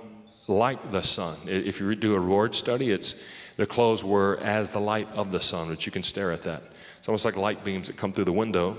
[0.49, 1.37] like the sun.
[1.47, 3.15] If you do a word study, it's
[3.57, 6.63] the clothes were as the light of the sun, which you can stare at that.
[6.99, 8.77] It's almost like light beams that come through the window.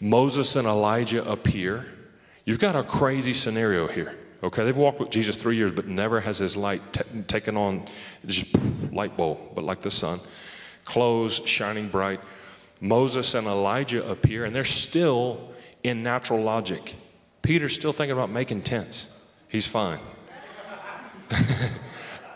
[0.00, 1.86] Moses and Elijah appear.
[2.44, 4.16] You've got a crazy scenario here.
[4.42, 7.86] Okay, they've walked with Jesus three years, but never has his light t- taken on
[8.24, 8.46] just
[8.90, 10.18] light bulb, but like the sun.
[10.84, 12.20] Clothes shining bright.
[12.80, 16.94] Moses and Elijah appear, and they're still in natural logic.
[17.42, 19.22] Peter's still thinking about making tents.
[19.48, 19.98] He's fine.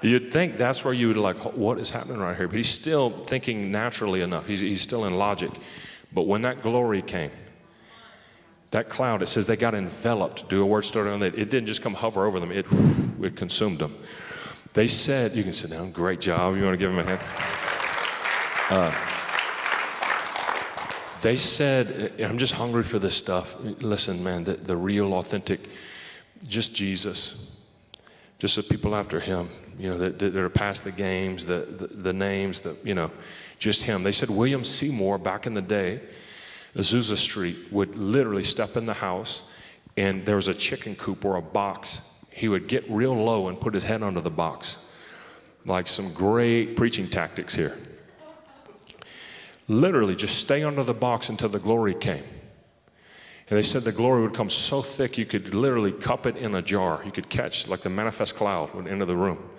[0.05, 2.47] You'd think that's where you would like, what is happening right here?
[2.47, 4.47] But he's still thinking naturally enough.
[4.47, 5.51] He's, he's still in logic.
[6.13, 7.31] But when that glory came,
[8.71, 10.47] that cloud, it says they got enveloped.
[10.51, 11.39] Do a word study on that.
[11.39, 12.67] It didn't just come hover over them, it,
[13.23, 13.97] it consumed them.
[14.75, 16.55] They said, you can sit down, great job.
[16.57, 17.21] You want to give them a hand?
[18.69, 18.93] Uh,
[21.23, 23.57] they said, I'm just hungry for this stuff.
[23.81, 25.71] Listen, man, the, the real, authentic
[26.47, 27.57] just Jesus,
[28.39, 31.87] just the people after him, you know, that, that are past the games, the, the,
[31.87, 33.11] the names, the, you know,
[33.59, 34.03] just him.
[34.03, 36.01] They said William Seymour back in the day
[36.77, 39.45] Azusa Street would literally step in the house,
[39.97, 42.25] and there was a chicken coop or a box.
[42.31, 44.79] He would get real low and put his head under the box.
[45.65, 47.77] Like some great preaching tactics here.
[49.69, 52.25] Literally, just stay under the box until the glory came.
[53.51, 56.55] And they said the glory would come so thick you could literally cup it in
[56.55, 57.03] a jar.
[57.05, 59.51] You could catch, like the manifest cloud would enter the room.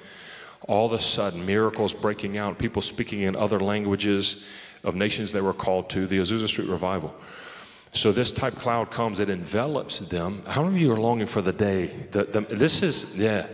[0.68, 4.48] All of a sudden, miracles breaking out, people speaking in other languages
[4.84, 7.16] of nations they were called to, the Azusa Street revival.
[7.94, 10.44] So this type cloud comes, it envelops them.
[10.48, 11.86] How many of you are longing for the day?
[12.12, 13.48] The, the, this is, yeah.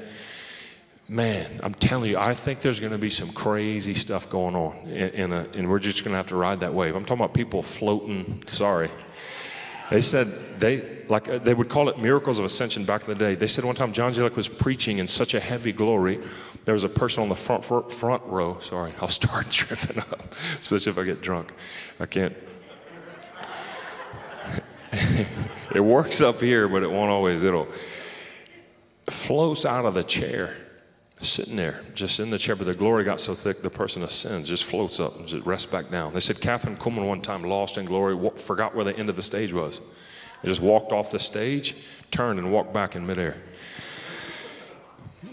[1.07, 4.77] Man, I'm telling you, I think there's going to be some crazy stuff going on,
[4.87, 6.95] in, in a, and we're just going to have to ride that wave.
[6.95, 8.41] I'm talking about people floating.
[8.47, 8.89] Sorry,
[9.91, 10.27] they said
[10.57, 13.35] they like uh, they would call it miracles of ascension back in the day.
[13.35, 14.21] They said one time John G.
[14.21, 16.19] Lake was preaching in such a heavy glory,
[16.63, 18.57] there was a person on the front front, front row.
[18.61, 21.51] Sorry, I'll start tripping up, especially if I get drunk.
[21.99, 22.35] I can't.
[25.75, 27.43] it works up here, but it won't always.
[27.43, 27.67] It'll
[29.09, 30.55] flows out of the chair
[31.21, 34.49] sitting there, just in the chair, but the glory got so thick, the person ascends,
[34.49, 36.13] just floats up, and just rests back down.
[36.13, 39.21] They said Kathryn Kuhlman one time lost in glory, forgot where the end of the
[39.21, 39.81] stage was.
[40.41, 41.75] They just walked off the stage,
[42.09, 43.37] turned, and walked back in midair.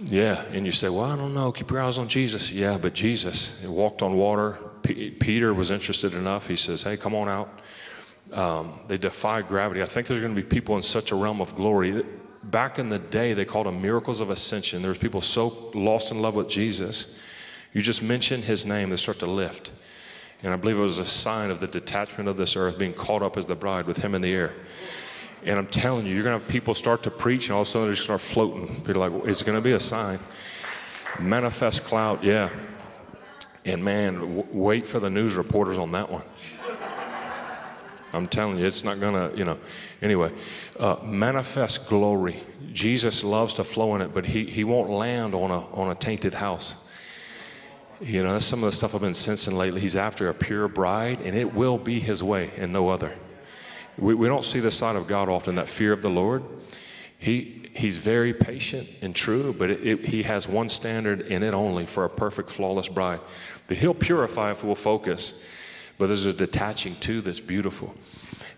[0.05, 2.53] Yeah, and you say, well, I don't know, keep your eyes on Jesus.
[2.53, 4.59] Yeah, but Jesus, walked on water.
[4.83, 6.47] P- Peter was interested enough.
[6.47, 7.61] He says, hey, come on out.
[8.33, 9.83] Um, they defy gravity.
[9.83, 12.05] I think there's going to be people in such a realm of glory
[12.45, 14.83] back in the day, they called them miracles of ascension.
[14.83, 17.19] There was people so lost in love with Jesus.
[17.73, 19.73] You just mention his name, they start to lift.
[20.43, 23.23] And I believe it was a sign of the detachment of this earth being caught
[23.23, 24.53] up as the bride with him in the air.
[25.45, 27.69] And I'm telling you, you're going to have people start to preach, and all of
[27.69, 28.83] a sudden they're just start floating.
[28.83, 30.19] People are like, it's going to be a sign.
[31.21, 32.51] Manifest cloud, yeah.
[33.65, 36.23] And man, w- wait for the news reporters on that one.
[38.13, 39.59] I'm telling you, it's not gonna, you know.
[40.01, 40.33] Anyway,
[40.79, 42.43] uh, manifest glory.
[42.73, 45.95] Jesus loves to flow in it, but he, he won't land on a, on a
[45.95, 46.77] tainted house.
[48.01, 49.81] You know, that's some of the stuff I've been sensing lately.
[49.81, 53.13] He's after a pure bride, and it will be his way and no other.
[53.99, 56.45] We, we don't see the side of God often, that fear of the Lord.
[57.19, 61.53] He, he's very patient and true, but it, it, he has one standard in it
[61.53, 63.21] only for a perfect, flawless bride.
[63.67, 65.45] But he'll purify if we'll focus
[65.99, 67.95] but there's a detaching too that's beautiful.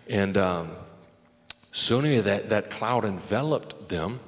[0.07, 0.71] And um,
[1.71, 4.19] that, that cloud enveloped them,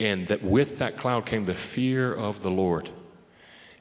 [0.00, 2.88] and that with that cloud came the fear of the Lord.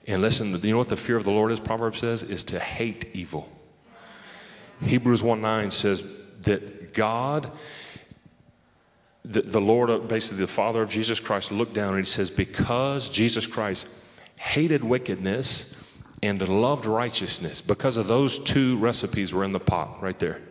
[0.08, 2.24] And listen, you know what the fear of the Lord is, Proverbs says?
[2.24, 3.50] Is to hate evil.
[4.82, 6.04] Hebrews 1 9 says
[6.42, 7.52] that God,
[9.26, 13.10] the, the Lord, basically the Father of Jesus Christ, looked down and he says, Because
[13.10, 13.88] Jesus Christ
[14.38, 15.84] hated wickedness
[16.24, 20.42] and loved righteousness because of those two recipes were in the pot right there.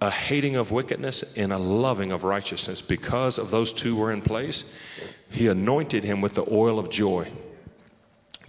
[0.00, 2.80] A hating of wickedness and a loving of righteousness.
[2.80, 4.64] Because of those two were in place
[5.30, 7.30] he anointed him with the oil of joy.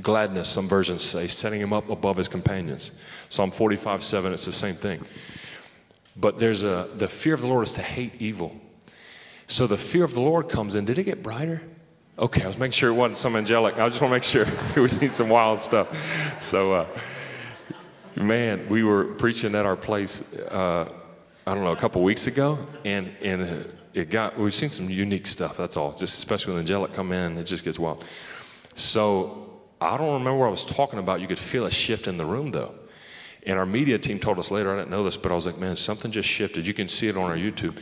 [0.01, 2.99] Gladness some versions say setting him up above his companions.
[3.29, 5.05] Psalm 45 7 it's the same thing.
[6.15, 8.59] But there's a the fear of the lord is to hate evil.
[9.47, 10.85] So the fear of the lord comes in.
[10.85, 11.61] Did it get brighter
[12.17, 13.79] Okay, I was making sure it wasn't some angelic.
[13.79, 14.45] I just want to make sure
[14.79, 15.87] we've seen some wild stuff.
[16.39, 16.87] So, uh,
[18.15, 20.37] man, we were preaching at our place.
[20.37, 20.91] Uh,
[21.47, 24.37] I don't know, a couple weeks ago, and and it got.
[24.37, 25.57] We've seen some unique stuff.
[25.57, 25.93] That's all.
[25.93, 28.05] Just especially when angelic come in, it just gets wild.
[28.75, 31.19] So I don't remember what I was talking about.
[31.19, 32.75] You could feel a shift in the room though.
[33.45, 34.71] And our media team told us later.
[34.71, 36.67] I didn't know this, but I was like, man, something just shifted.
[36.67, 37.77] You can see it on our YouTube.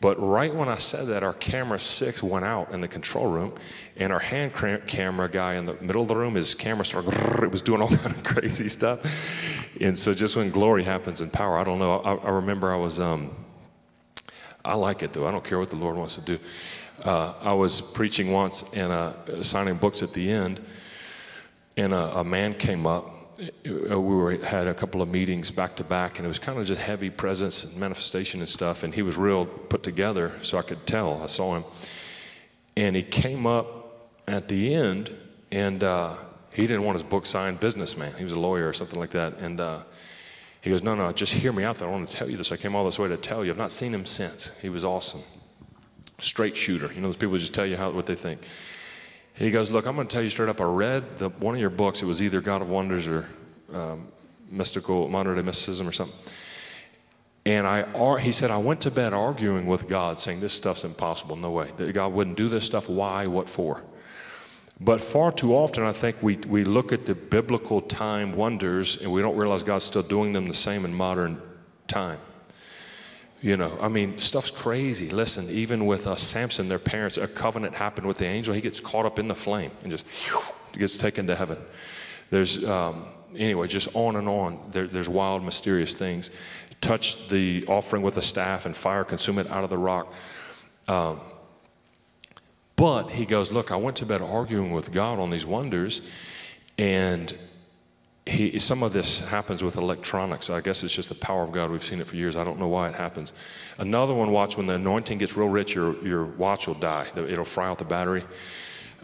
[0.00, 3.54] But right when I said that, our camera six went out in the control room,
[3.96, 4.52] and our hand
[4.86, 7.88] camera guy in the middle of the room, his camera started, it was doing all
[7.96, 9.00] kind of crazy stuff.
[9.80, 12.00] And so just when glory happens in power, I don't know.
[12.00, 13.34] I, I remember I was, um,
[14.64, 15.26] I like it though.
[15.26, 16.38] I don't care what the Lord wants to do.
[17.02, 20.60] Uh, I was preaching once and uh, signing books at the end,
[21.76, 23.17] and a, a man came up
[23.64, 26.66] we were, had a couple of meetings back to back, and it was kind of
[26.66, 28.82] just heavy presence and manifestation and stuff.
[28.82, 31.22] And he was real put together, so I could tell.
[31.22, 31.64] I saw him,
[32.76, 35.16] and he came up at the end,
[35.52, 36.14] and uh,
[36.52, 37.60] he didn't want his book signed.
[37.60, 39.60] Businessman, he was a lawyer or something like that, and.
[39.60, 39.80] Uh,
[40.60, 41.76] he goes, No, no, just hear me out.
[41.76, 41.88] There.
[41.88, 42.52] I want to tell you this.
[42.52, 43.50] I came all this way to tell you.
[43.50, 44.50] I've not seen him since.
[44.60, 45.20] He was awesome.
[46.20, 46.92] Straight shooter.
[46.92, 48.40] You know, those people just tell you how, what they think.
[49.38, 50.60] He goes, Look, I'm going to tell you straight up.
[50.60, 52.02] I read the, one of your books.
[52.02, 53.26] It was either God of Wonders or
[53.72, 54.08] um,
[54.50, 56.16] Mystical, Modern Day Mysticism or something.
[57.46, 61.36] And I, he said, I went to bed arguing with God, saying, This stuff's impossible.
[61.36, 61.70] No way.
[61.92, 62.88] God wouldn't do this stuff.
[62.88, 63.26] Why?
[63.28, 63.82] What for?
[64.80, 69.10] But far too often, I think we, we look at the biblical time wonders and
[69.10, 71.40] we don't realize God's still doing them the same in modern
[71.88, 72.18] time.
[73.40, 75.10] You know, I mean, stuff's crazy.
[75.10, 78.52] Listen, even with uh, Samson, their parents, a covenant happened with the angel.
[78.52, 80.06] He gets caught up in the flame and just
[80.72, 81.58] gets taken to heaven.
[82.30, 84.58] There's, um, anyway, just on and on.
[84.72, 86.32] There, there's wild, mysterious things.
[86.80, 90.12] Touch the offering with a staff and fire consume it out of the rock.
[90.88, 91.20] Um,
[92.74, 96.00] but he goes, Look, I went to bed arguing with God on these wonders,
[96.76, 97.32] and
[98.28, 100.50] he, some of this happens with electronics.
[100.50, 101.70] I guess it's just the power of God.
[101.70, 102.36] We've seen it for years.
[102.36, 103.32] I don't know why it happens.
[103.78, 107.06] Another one, watch when the anointing gets real rich, your, your watch will die.
[107.16, 108.24] It'll fry out the battery.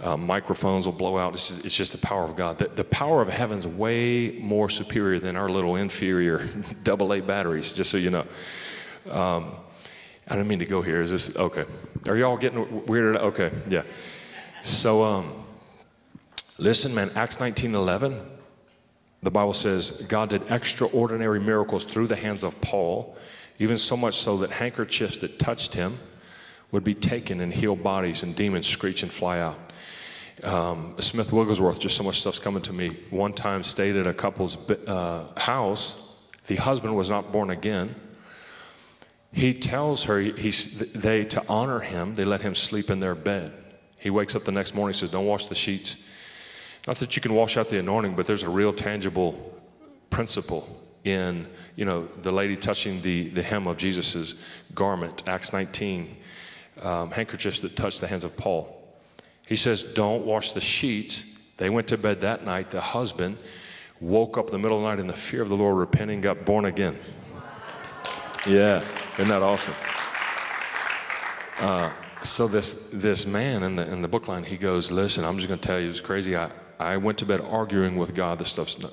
[0.03, 1.35] Uh, microphones will blow out.
[1.35, 2.59] It's just, it's just, the power of God.
[2.59, 6.47] The, the power of heaven's way more superior than our little inferior
[6.83, 8.27] double A batteries, just so you know.
[9.09, 9.53] Um,
[10.29, 11.01] I don't mean to go here.
[11.01, 11.65] Is this okay?
[12.09, 13.19] Are y'all getting weirded?
[13.19, 13.83] Okay, yeah.
[14.63, 15.45] So, um,
[16.59, 17.11] listen, man.
[17.15, 18.34] Acts 19:11
[19.25, 23.17] the Bible says God did extraordinary miracles through the hands of Paul,
[23.59, 25.99] even so much so that handkerchiefs that touched him
[26.71, 29.59] would be taken and heal bodies, and demons screech and fly out.
[30.43, 32.97] Um, Smith Wigglesworth, just so much stuff's coming to me.
[33.11, 36.21] One time stayed at a couple's uh, house.
[36.49, 37.95] The husband was not born again.
[39.33, 43.53] He tells her he's, they to honor him, they let him sleep in their bed.
[43.99, 45.97] He wakes up the next morning, says, "Don't wash the sheets."
[46.87, 49.61] Not that you can wash out the anointing, but there's a real tangible
[50.11, 50.69] principle
[51.05, 54.35] in, you know, the lady touching the, the hem of Jesus'
[54.75, 56.17] garment, Acts 19,
[56.83, 58.83] um, handkerchiefs that touched the hands of Paul.
[59.47, 61.53] He says, Don't wash the sheets.
[61.57, 62.71] They went to bed that night.
[62.71, 63.39] The husband
[64.01, 66.21] woke up in the middle of the night in the fear of the Lord, repenting,
[66.21, 66.99] got born again.
[68.47, 69.75] Yeah, isn't that awesome?
[71.61, 71.91] Uh,
[72.23, 75.49] so this this man in the in the book line, he goes, "Listen, I'm just
[75.49, 76.37] going to tell you, it's crazy.
[76.37, 76.51] I
[76.85, 78.39] I went to bed arguing with God.
[78.39, 78.93] This stuff's not,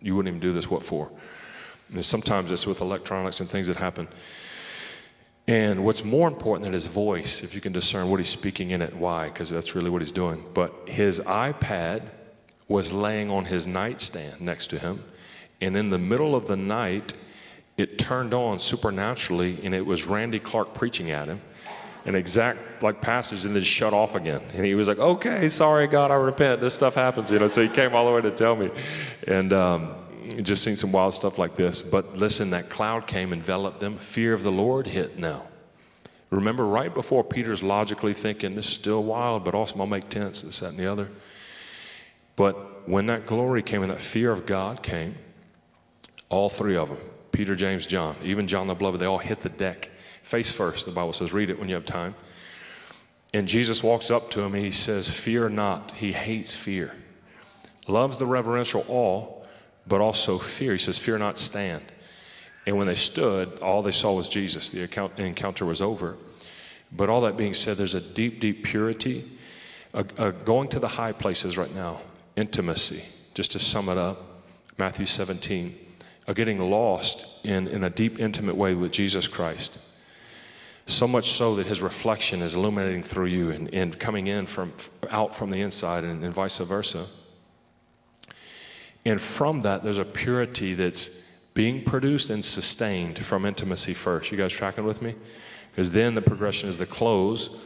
[0.00, 0.68] you wouldn't even do this.
[0.68, 1.10] What for?
[1.92, 4.08] And sometimes it's with electronics and things that happen.
[5.46, 8.82] And what's more important than his voice, if you can discern what he's speaking in
[8.82, 10.44] it, why, because that's really what he's doing.
[10.52, 12.02] But his iPad
[12.68, 15.02] was laying on his nightstand next to him.
[15.62, 17.14] And in the middle of the night,
[17.78, 21.40] it turned on supernaturally, and it was Randy Clark preaching at him
[22.08, 24.40] an exact like passage and then shut off again.
[24.54, 26.60] And he was like, "Okay, sorry, God, I repent.
[26.60, 28.70] This stuff happens, you know." So he came all the way to tell me,
[29.26, 29.94] and um,
[30.42, 31.82] just seen some wild stuff like this.
[31.82, 33.96] But listen, that cloud came, enveloped them.
[33.96, 35.42] Fear of the Lord hit now.
[36.30, 40.40] Remember, right before Peter's logically thinking, "This is still wild, but also I'll make tents,
[40.40, 41.10] this, that, and the other."
[42.36, 45.14] But when that glory came and that fear of God came,
[46.30, 46.98] all three of them,
[47.32, 49.90] Peter, James, John, even John the Beloved, they all hit the deck
[50.22, 51.32] Face first, the Bible says.
[51.32, 52.14] Read it when you have time.
[53.34, 55.92] And Jesus walks up to him and he says, Fear not.
[55.92, 56.94] He hates fear.
[57.86, 59.44] Loves the reverential awe,
[59.86, 60.72] but also fear.
[60.72, 61.82] He says, Fear not, stand.
[62.66, 64.70] And when they stood, all they saw was Jesus.
[64.70, 64.82] The
[65.16, 66.16] encounter was over.
[66.92, 69.24] But all that being said, there's a deep, deep purity.
[69.94, 72.00] Uh, uh, going to the high places right now,
[72.36, 73.02] intimacy,
[73.34, 74.42] just to sum it up,
[74.76, 75.74] Matthew 17,
[76.26, 79.78] of getting lost in, in a deep, intimate way with Jesus Christ
[80.88, 84.72] so much so that his reflection is illuminating through you and, and coming in from
[85.10, 87.04] out from the inside and, and vice versa.
[89.04, 94.32] And from that, there's a purity that's being produced and sustained from intimacy first.
[94.32, 95.14] You guys tracking with me?
[95.70, 97.58] Because then the progression is the close.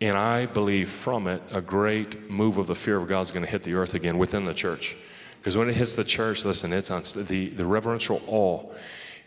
[0.00, 3.44] And I believe from it, a great move of the fear of God is going
[3.44, 4.96] to hit the earth again within the church.
[5.38, 8.62] Because when it hits the church, listen, it's on the, the reverential awe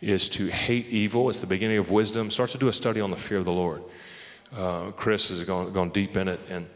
[0.03, 1.29] is to hate evil.
[1.29, 2.29] It's the beginning of wisdom.
[2.29, 3.83] Start to do a study on the fear of the Lord.
[4.55, 6.67] Uh, Chris has gone, gone deep in it, and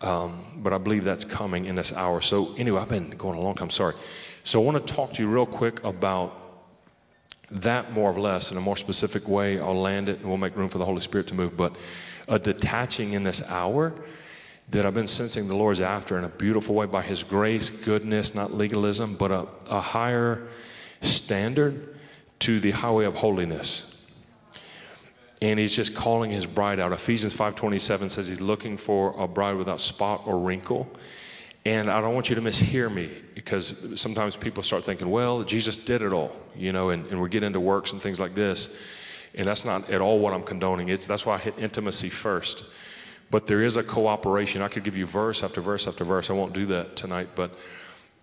[0.00, 2.20] um, but I believe that's coming in this hour.
[2.20, 3.70] So anyway, I've been going a long time.
[3.70, 3.94] Sorry.
[4.44, 6.38] So I want to talk to you real quick about
[7.50, 9.60] that more or less in a more specific way.
[9.60, 11.56] I'll land it, and we'll make room for the Holy Spirit to move.
[11.56, 11.76] But
[12.28, 13.92] a detaching in this hour
[14.70, 18.34] that I've been sensing the Lord's after in a beautiful way by His grace, goodness,
[18.34, 20.46] not legalism, but a, a higher
[21.02, 21.91] standard
[22.42, 23.88] to the highway of holiness.
[25.40, 26.92] And he's just calling his bride out.
[26.92, 30.88] Ephesians 5:27 says he's looking for a bride without spot or wrinkle.
[31.64, 35.76] And I don't want you to mishear me because sometimes people start thinking, well, Jesus
[35.76, 38.76] did it all, you know, and, and we get into works and things like this.
[39.36, 40.88] And that's not at all what I'm condoning.
[40.88, 42.64] It's, that's why I hit intimacy first.
[43.30, 44.60] But there is a cooperation.
[44.60, 46.28] I could give you verse after verse after verse.
[46.28, 47.28] I won't do that tonight.
[47.36, 47.52] But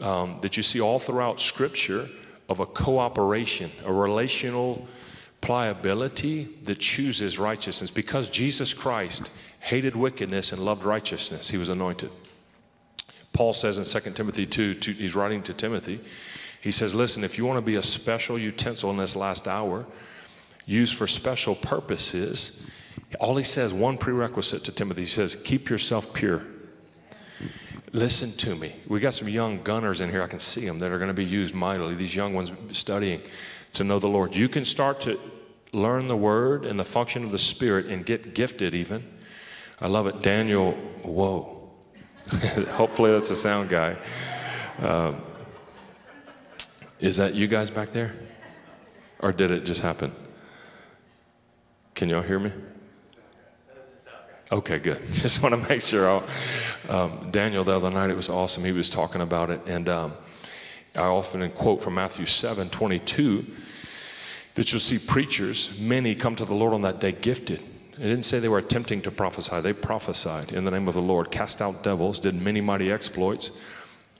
[0.02, 2.10] um, that you see all throughout Scripture
[2.50, 4.88] of a cooperation, a relational
[5.42, 7.90] pliability that chooses righteousness.
[7.90, 9.32] Because Jesus Christ
[9.62, 12.12] hated wickedness and loved righteousness, he was anointed.
[13.32, 16.02] Paul says in 2 Timothy 2, to, he's writing to Timothy,
[16.60, 19.86] he says, Listen, if you want to be a special utensil in this last hour,
[20.70, 22.70] used for special purposes.
[23.20, 26.46] All he says, one prerequisite to Timothy, he says, keep yourself pure.
[27.92, 28.76] Listen to me.
[28.88, 30.22] We got some young gunners in here.
[30.22, 31.96] I can see them that are going to be used mightily.
[31.96, 33.22] These young ones studying
[33.74, 34.36] to know the Lord.
[34.36, 35.20] You can start to
[35.74, 39.04] learn the word and the function of the Spirit and get gifted even.
[39.82, 40.22] I love it.
[40.22, 40.74] Daniel,
[41.04, 41.72] whoa.
[42.74, 43.96] Hopefully that's a sound guy.
[44.82, 45.22] Um,
[47.00, 48.14] is that you guys back there?
[49.20, 50.14] Or did it just happen?
[51.96, 52.52] Can y'all hear me?
[54.52, 55.00] Okay, good.
[55.14, 56.24] Just want to make sure.
[56.88, 58.64] Um, Daniel, the other night, it was awesome.
[58.64, 59.62] He was talking about it.
[59.68, 60.14] And um,
[60.96, 63.46] I often quote from Matthew 7 22
[64.56, 67.62] that you'll see preachers, many come to the Lord on that day gifted.
[67.94, 71.02] It didn't say they were attempting to prophesy, they prophesied in the name of the
[71.02, 73.52] Lord, cast out devils, did many mighty exploits.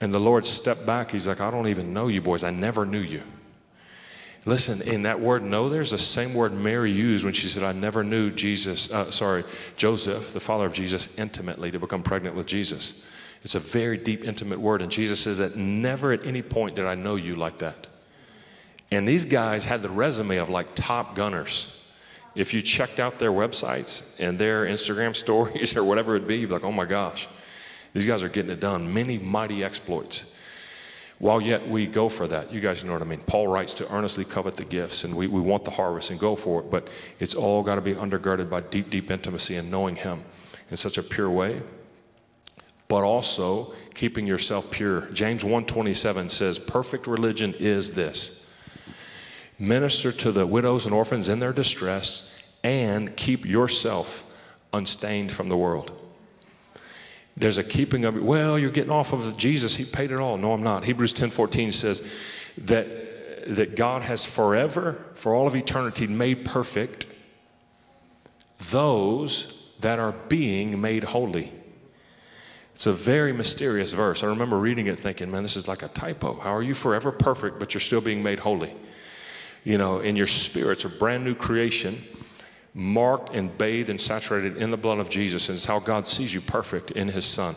[0.00, 1.10] And the Lord stepped back.
[1.10, 2.44] He's like, I don't even know you boys.
[2.44, 3.22] I never knew you.
[4.46, 7.72] Listen, in that word know, there's the same word Mary used when she said, I
[7.72, 9.44] never knew Jesus, uh, sorry,
[9.76, 13.04] Joseph, the father of Jesus, intimately to become pregnant with Jesus.
[13.42, 14.80] It's a very deep, intimate word.
[14.80, 17.86] And Jesus says that never at any point did I know you like that.
[18.90, 21.76] And these guys had the resume of like top gunners.
[22.34, 26.48] If you checked out their websites and their Instagram stories or whatever it be, you'd
[26.48, 27.28] be like, oh my gosh,
[27.92, 28.92] these guys are getting it done.
[28.92, 30.34] Many mighty exploits.
[31.20, 33.20] While yet we go for that, you guys know what I mean.
[33.20, 36.34] Paul writes to earnestly covet the gifts, and we, we want the harvest and go
[36.34, 39.96] for it, but it's all got to be undergirded by deep, deep intimacy and knowing
[39.96, 40.24] Him
[40.70, 41.60] in such a pure way,
[42.88, 45.02] but also keeping yourself pure.
[45.12, 48.50] James 1:27 says, "Perfect religion is this:
[49.58, 54.24] minister to the widows and orphans in their distress, and keep yourself
[54.72, 55.99] unstained from the world."
[57.40, 58.22] There's a keeping of it.
[58.22, 59.76] Well, you're getting off of Jesus.
[59.76, 60.36] He paid it all.
[60.36, 60.84] No, I'm not.
[60.84, 62.06] Hebrews 10:14 says
[62.58, 62.86] that
[63.46, 67.06] that God has forever, for all of eternity, made perfect
[68.70, 71.52] those that are being made holy.
[72.74, 74.22] It's a very mysterious verse.
[74.22, 76.38] I remember reading it thinking, man, this is like a typo.
[76.38, 78.74] How are you forever perfect, but you're still being made holy?
[79.64, 82.02] You know, in your spirit's a brand new creation
[82.74, 86.32] marked and bathed and saturated in the blood of Jesus, and it's how God sees
[86.32, 87.54] you perfect in His Son.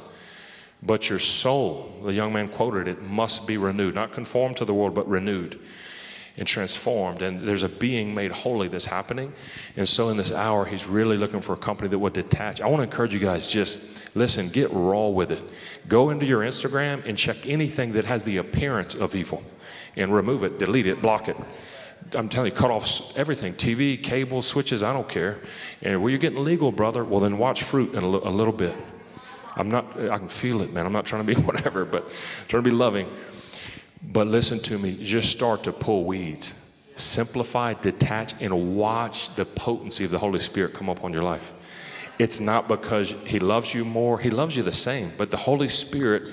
[0.82, 4.74] But your soul, the young man quoted it, must be renewed, not conformed to the
[4.74, 5.60] world, but renewed
[6.38, 7.22] and transformed.
[7.22, 9.34] And there's a being made holy that's happening.
[9.78, 12.60] And so in this hour, he's really looking for a company that would detach.
[12.60, 13.80] I want to encourage you guys just
[14.16, 15.42] listen, get raw with it.
[15.88, 19.44] Go into your Instagram and check anything that has the appearance of evil
[19.96, 21.38] and remove it, delete it, block it.
[22.16, 25.40] I'm telling you, cut off everything TV, cable, switches, I don't care.
[25.82, 28.76] And where you're getting legal, brother, well, then watch fruit in a, a little bit.
[29.56, 30.86] I'm not, I can feel it, man.
[30.86, 33.10] I'm not trying to be whatever, but I'm trying to be loving.
[34.02, 36.60] But listen to me, just start to pull weeds.
[36.96, 41.54] Simplify, detach, and watch the potency of the Holy Spirit come up on your life.
[42.20, 45.70] It's not because He loves you more, He loves you the same, but the Holy
[45.70, 46.32] Spirit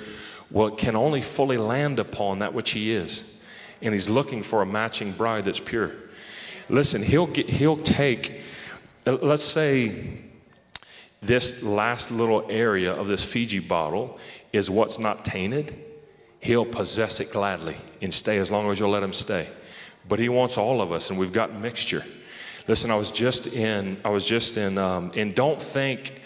[0.50, 3.39] well, can only fully land upon that which He is
[3.82, 5.92] and he's looking for a matching bride that's pure.
[6.68, 8.40] Listen, he'll get, he'll take,
[9.06, 10.20] uh, let's say
[11.20, 14.18] this last little area of this Fiji bottle
[14.52, 15.76] is what's not tainted.
[16.40, 19.48] He'll possess it gladly and stay as long as you'll let him stay.
[20.08, 22.04] But he wants all of us, and we've got mixture.
[22.66, 26.20] Listen, I was just in, I was just in, um, and don't think,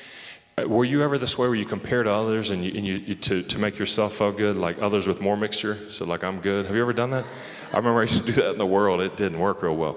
[0.57, 2.95] Uh, were you ever this way where you compare to others and, you, and you,
[2.95, 5.91] you, to, to make yourself feel good, like others with more mixture?
[5.91, 6.67] So, like, I'm good.
[6.67, 7.25] Have you ever done that?
[7.73, 9.01] I remember I used to do that in the world.
[9.01, 9.97] It didn't work real well.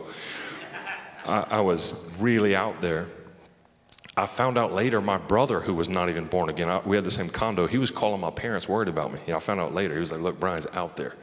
[1.25, 3.07] I, I was really out there.
[4.15, 7.05] I found out later my brother, who was not even born again, I, we had
[7.05, 9.19] the same condo, he was calling my parents worried about me.
[9.31, 9.93] I found out later.
[9.93, 11.13] He was like, Look, Brian's out there.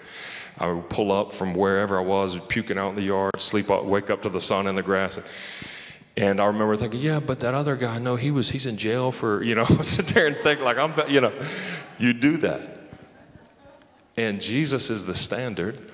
[0.58, 4.10] I would pull up from wherever I was, puking out in the yard, sleep, wake
[4.10, 5.16] up to the sun in the grass.
[5.16, 5.26] And
[6.16, 9.42] I remember thinking, yeah, but that other guy, no, he was, he's in jail for,
[9.42, 11.32] you know, sit there and think like I'm, you know,
[11.98, 12.78] you do that.
[14.16, 15.90] And Jesus is the standard,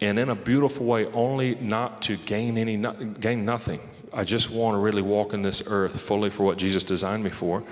[0.00, 3.80] and in a beautiful way, only not to gain any, not, gain nothing.
[4.12, 7.30] I just want to really walk in this earth fully for what Jesus designed me
[7.30, 7.62] for.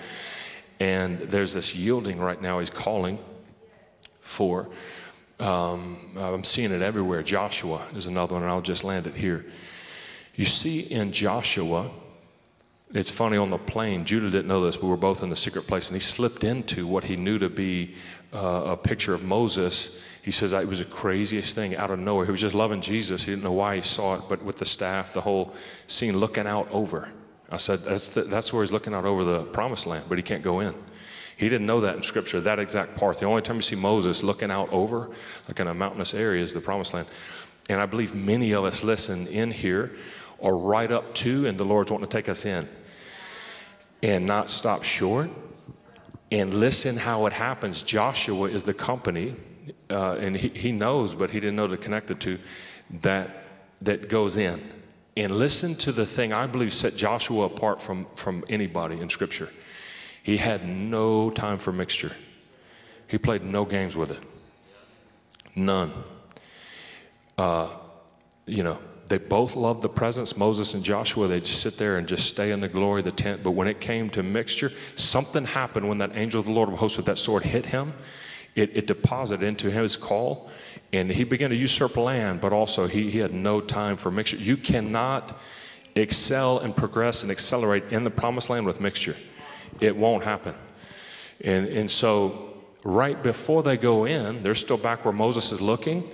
[0.81, 2.59] And there's this yielding right now.
[2.59, 3.19] He's calling
[4.21, 4.69] for.
[5.41, 7.23] Um, I'm seeing it everywhere.
[7.23, 9.47] Joshua is another one, and I'll just land it here.
[10.37, 11.91] You see in Joshua,
[12.93, 15.37] it's funny on the plane, Judah didn't know this, but we were both in the
[15.37, 17.95] secret place, and he slipped into what he knew to be
[18.35, 20.03] uh, a picture of Moses.
[20.23, 22.27] He says it was the craziest thing out of nowhere.
[22.27, 23.25] He was just loving Jesus.
[23.25, 25.55] He didn't know why he saw it, but with the staff, the whole
[25.87, 27.09] scene looking out over.
[27.51, 30.23] I said, that's, the, that's where he's looking out over the promised land, but he
[30.23, 30.75] can't go in.
[31.37, 33.19] He didn't know that in Scripture, that exact part.
[33.21, 35.11] The only time you see Moses looking out over,
[35.49, 37.07] like in a mountainous area, is the promised land.
[37.69, 39.93] And I believe many of us listen in here
[40.39, 42.69] or right up to, and the Lord's wanting to take us in.
[44.03, 45.31] And not stop short
[46.31, 47.83] and listen how it happens.
[47.83, 49.35] Joshua is the company,
[49.91, 52.39] uh, and he, he knows, but he didn't know to connect it to,
[53.03, 53.45] that,
[53.83, 54.63] that goes in.
[55.17, 59.51] And listen to the thing I believe set Joshua apart from, from anybody in Scripture.
[60.23, 62.13] He had no time for mixture,
[63.09, 64.23] he played no games with it.
[65.55, 65.93] None.
[67.39, 67.69] Uh,
[68.47, 68.79] you know,
[69.09, 71.29] they both loved the presence, Moses and Joshua.
[71.29, 73.43] They'd sit there and just stay in the glory of the tent.
[73.45, 76.77] But when it came to mixture, something happened when that angel of the Lord of
[76.77, 77.95] hosts with that sword hit him.
[78.57, 80.51] It, it deposited into his call,
[80.93, 84.39] and he began to usurp land, but also he, he had no time for mixture.
[84.39, 85.41] You cannot
[85.95, 89.15] excel and progress and accelerate in the promised land with mixture.
[89.81, 90.55] It won't happen.
[91.45, 96.09] And, and so, right before they go in, they're still back where Moses is looking.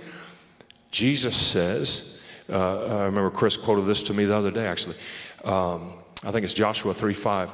[0.91, 2.22] Jesus says,
[2.53, 4.95] uh, I remember Chris quoted this to me the other day, actually.
[5.43, 5.93] Um,
[6.23, 7.53] I think it's Joshua 3 5.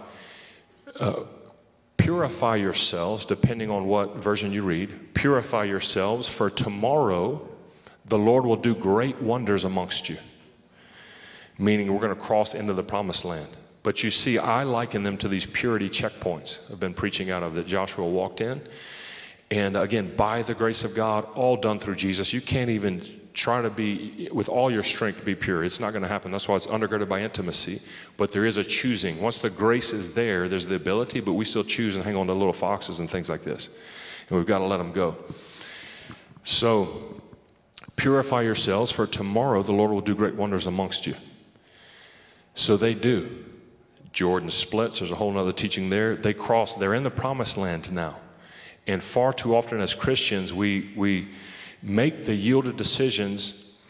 [1.00, 1.24] Uh,
[1.98, 7.48] purify yourselves, depending on what version you read, purify yourselves, for tomorrow
[8.06, 10.18] the Lord will do great wonders amongst you.
[11.58, 13.48] Meaning, we're going to cross into the promised land.
[13.84, 17.56] But you see, I liken them to these purity checkpoints I've been preaching out of
[17.56, 18.62] that Joshua walked in.
[19.52, 23.62] And again, by the grace of God, all done through Jesus, you can't even try
[23.62, 25.64] to be with all your strength be pure.
[25.64, 26.30] It's not going to happen.
[26.32, 27.80] That's why it's undergirded by intimacy.
[28.18, 29.22] But there is a choosing.
[29.22, 32.28] Once the grace is there there's the ability but we still choose and hang on
[32.28, 33.70] to little foxes and things like this.
[34.28, 35.16] And we've got to let them go.
[36.44, 37.22] So
[37.96, 41.16] purify yourselves for tomorrow the lord will do great wonders amongst you.
[42.56, 43.46] So they do.
[44.12, 45.00] Jordan splits.
[45.00, 46.18] There's a whole other teaching there.
[46.18, 46.76] They cross.
[46.76, 48.18] They're in the promised land now.
[48.86, 51.30] And far too often as christians we we
[51.82, 53.82] make the yielded decisions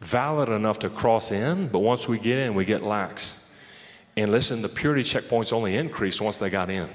[0.00, 3.52] valid enough to cross in, but once we get in, we get lax.
[4.16, 6.88] And listen, the purity checkpoints only increased once they got in.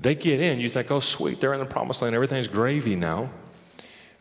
[0.00, 3.30] They get in, you think, oh, sweet, they're in the promised land, everything's gravy now.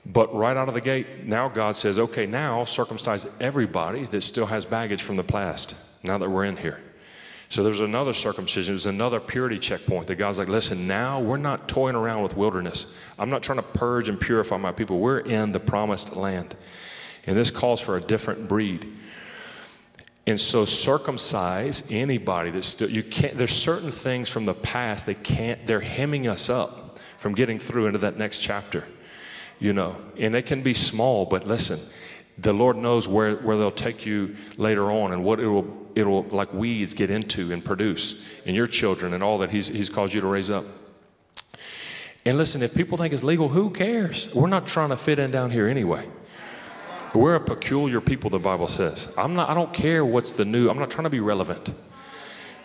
[0.05, 4.45] But right out of the gate, now God says, okay, now circumcise everybody that still
[4.45, 6.79] has baggage from the past, now that we're in here.
[7.49, 11.67] So there's another circumcision, there's another purity checkpoint that God's like, listen, now we're not
[11.67, 12.87] toying around with wilderness.
[13.19, 14.99] I'm not trying to purge and purify my people.
[14.99, 16.55] We're in the promised land.
[17.27, 18.91] And this calls for a different breed.
[20.27, 25.13] And so circumcise anybody that's still you can't there's certain things from the past they
[25.13, 28.85] can't they're hemming us up from getting through into that next chapter.
[29.59, 31.79] You know, and they can be small, but listen,
[32.37, 36.23] the Lord knows where, where they'll take you later on and what it will it'll
[36.23, 40.13] like weeds get into and produce in your children and all that he's, he's called
[40.13, 40.65] you to raise up.
[42.25, 44.33] And listen, if people think it's legal, who cares?
[44.33, 46.07] We're not trying to fit in down here anyway.
[47.13, 49.13] We're a peculiar people, the Bible says.
[49.17, 51.73] I'm not, I don't care what's the new, I'm not trying to be relevant.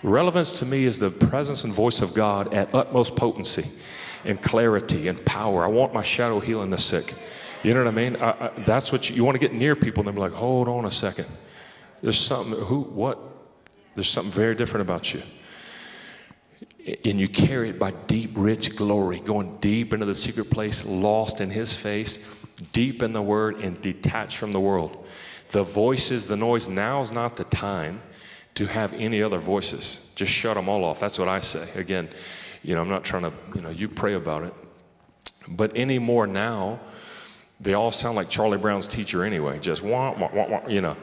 [0.02, 3.66] Relevance to me is the presence and voice of God at utmost potency
[4.24, 5.62] and clarity and power.
[5.62, 7.14] I want my shadow healing the sick.
[7.62, 8.16] You know what I mean?
[8.16, 10.68] I, I, that's what you, you want to get near people and they're like, hold
[10.68, 11.26] on a second.
[12.02, 13.18] There's something, who, what?
[13.94, 15.22] There's something very different about you.
[17.04, 21.40] And you carry it by deep, rich glory, going deep into the secret place, lost
[21.40, 22.18] in His face,
[22.72, 25.06] deep in the Word, and detached from the world.
[25.50, 28.00] The voices, the noise, now is not the time
[28.54, 30.12] to have any other voices.
[30.16, 31.00] Just shut them all off.
[31.00, 31.68] That's what I say.
[31.74, 32.08] Again,
[32.62, 34.54] you know, I'm not trying to, you know, you pray about it.
[35.48, 36.80] But anymore now,
[37.60, 39.58] they all sound like Charlie Brown's teacher anyway.
[39.58, 40.96] Just wah, wah, wah, wah, you know.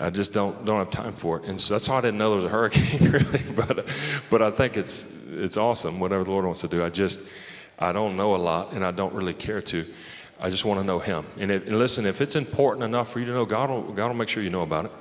[0.00, 2.30] I just don't don't have time for it, and so that's why I didn't know
[2.30, 3.42] there was a hurricane really.
[3.54, 3.86] But
[4.30, 6.00] but I think it's it's awesome.
[6.00, 7.20] Whatever the Lord wants to do, I just
[7.78, 9.86] I don't know a lot, and I don't really care to.
[10.40, 11.26] I just want to know Him.
[11.38, 14.08] And, it, and listen, if it's important enough for you to know, God will God
[14.08, 14.92] will make sure you know about it.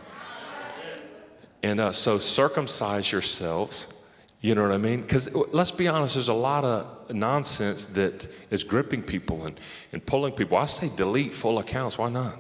[1.64, 3.96] And uh, so circumcise yourselves.
[4.42, 5.02] You know what I mean?
[5.02, 9.60] Because let's be honest, there's a lot of nonsense that is gripping people and,
[9.92, 10.58] and pulling people.
[10.58, 11.98] I say delete full accounts.
[11.98, 12.38] Why not?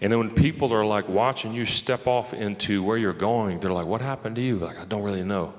[0.00, 3.72] And then when people are like watching you step off into where you're going, they're
[3.72, 4.56] like, What happened to you?
[4.56, 5.54] Like, I don't really know.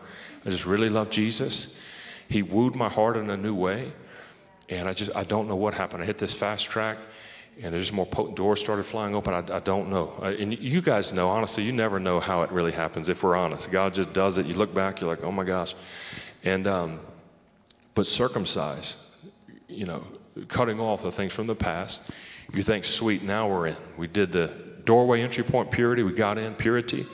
[0.45, 1.79] I just really love Jesus.
[2.29, 3.91] He wooed my heart in a new way.
[4.69, 6.03] And I just, I don't know what happened.
[6.03, 6.97] I hit this fast track
[7.61, 9.33] and there's more potent doors started flying open.
[9.33, 10.13] I, I don't know.
[10.21, 13.35] I, and you guys know, honestly, you never know how it really happens if we're
[13.35, 13.71] honest.
[13.71, 14.45] God just does it.
[14.45, 15.75] You look back, you're like, oh my gosh.
[16.43, 16.99] And, um,
[17.95, 19.17] but circumcise,
[19.67, 20.05] you know,
[20.47, 21.99] cutting off the things from the past
[22.55, 23.75] you think, sweet, now we're in.
[23.97, 27.05] We did the doorway entry point purity, we got in purity.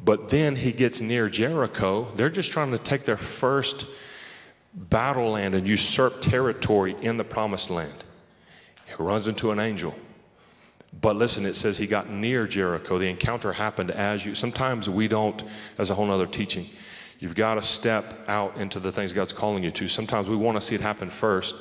[0.00, 2.10] But then he gets near Jericho.
[2.14, 3.86] They're just trying to take their first
[4.72, 8.04] battle land and usurp territory in the promised land.
[8.86, 9.94] He runs into an angel.
[11.00, 12.98] But listen, it says he got near Jericho.
[12.98, 14.34] The encounter happened as you.
[14.34, 15.42] Sometimes we don't,
[15.76, 16.66] as a whole other teaching.
[17.18, 19.88] You've got to step out into the things God's calling you to.
[19.88, 21.56] Sometimes we want to see it happen first,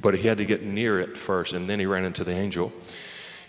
[0.00, 2.72] but he had to get near it first, and then he ran into the angel.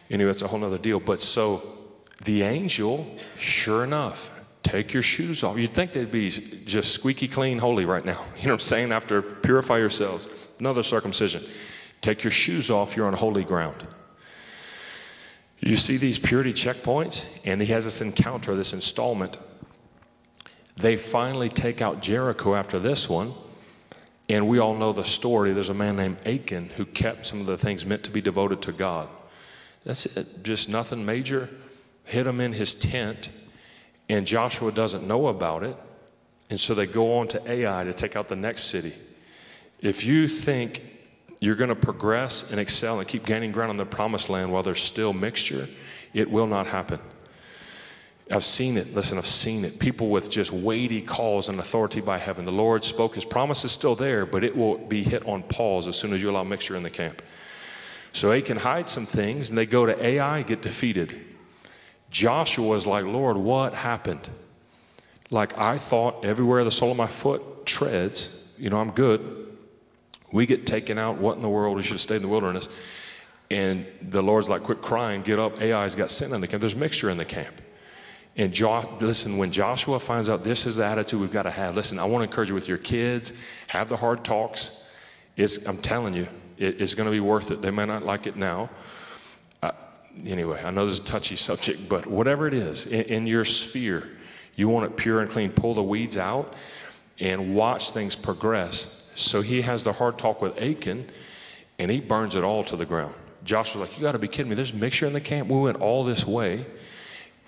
[0.10, 1.00] Anyway, it's a whole other deal.
[1.00, 1.78] But so
[2.24, 3.06] the angel,
[3.38, 4.32] sure enough,
[4.64, 5.58] take your shoes off.
[5.58, 6.30] You'd think they'd be
[6.66, 8.24] just squeaky clean, holy right now.
[8.38, 8.92] You know what I'm saying?
[8.92, 10.30] After purify yourselves.
[10.60, 11.44] Another circumcision.
[12.02, 13.88] Take your shoes off, you're on holy ground.
[15.60, 19.38] You see these purity checkpoints, and he has this encounter, this installment.
[20.76, 23.34] They finally take out Jericho after this one,
[24.30, 25.54] and we all know the story.
[25.54, 28.62] There's a man named Achan who kept some of the things meant to be devoted
[28.64, 29.08] to God.
[29.86, 31.50] That's it, just nothing major.
[32.06, 33.30] Hit him in his tent,
[34.10, 35.76] and Joshua doesn't know about it,
[36.50, 38.94] and so they go on to Ai to take out the next city.
[39.82, 40.82] If you think
[41.40, 44.64] you're going to progress and excel and keep gaining ground on the promised land while
[44.64, 45.68] there's still mixture,
[46.14, 47.00] it will not happen.
[48.30, 48.94] I've seen it.
[48.94, 49.80] Listen, I've seen it.
[49.80, 52.44] People with just weighty calls and authority by heaven.
[52.44, 55.88] The Lord spoke, His promise is still there, but it will be hit on pause
[55.88, 57.22] as soon as you allow mixture in the camp.
[58.12, 61.18] So Achan hide some things, and they go to Ai, get defeated.
[62.10, 64.28] Joshua is like, Lord, what happened?
[65.30, 69.48] Like I thought everywhere the sole of my foot treads, you know, I'm good.
[70.32, 71.18] We get taken out.
[71.18, 71.78] What in the world?
[71.78, 72.68] We should have stayed in the wilderness.
[73.50, 75.62] And the Lord's like, quit crying, get up.
[75.62, 76.60] Ai's got sin in the camp.
[76.60, 77.62] There's mixture in the camp.
[78.38, 81.76] And jo- listen, when Joshua finds out this is the attitude we've got to have,
[81.76, 83.34] listen, I want to encourage you with your kids,
[83.68, 84.72] have the hard talks.
[85.36, 86.28] It's, I'm telling you,
[86.58, 87.64] it, it's going to be worth it.
[87.64, 88.70] They may not like it now.
[89.64, 89.72] Uh,
[90.26, 93.44] anyway, I know this is a touchy subject, but whatever it is, in, in your
[93.44, 94.08] sphere,
[94.56, 95.52] you want it pure and clean.
[95.52, 96.54] Pull the weeds out
[97.20, 99.10] and watch things progress.
[99.16, 101.10] So he has the hard talk with Achan,
[101.80, 103.16] and he burns it all to the ground.
[103.44, 104.56] Joshua's like, You got to be kidding me.
[104.56, 105.50] There's mixture in the camp.
[105.50, 106.68] We went all this way.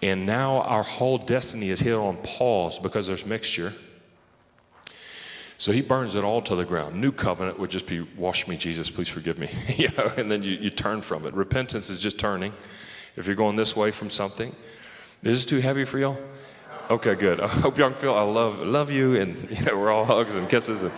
[0.02, 3.74] And now our whole destiny is hit on pause because there's mixture.
[5.58, 7.02] So he burns it all to the ground.
[7.02, 9.50] New covenant would just be, wash me, Jesus, please forgive me.
[9.76, 11.34] you know, and then you, you turn from it.
[11.34, 12.54] Repentance is just turning.
[13.18, 14.56] If you're going this way from something,
[15.22, 16.18] is this too heavy for y'all?
[16.90, 17.40] Okay, good.
[17.42, 20.50] I hope y'all feel I love love you, and you know we're all hugs and
[20.50, 20.92] kisses, and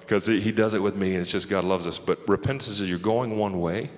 [0.00, 1.98] because um, he does it with me, and it's just God loves us.
[1.98, 3.90] But repentance is you're going one way,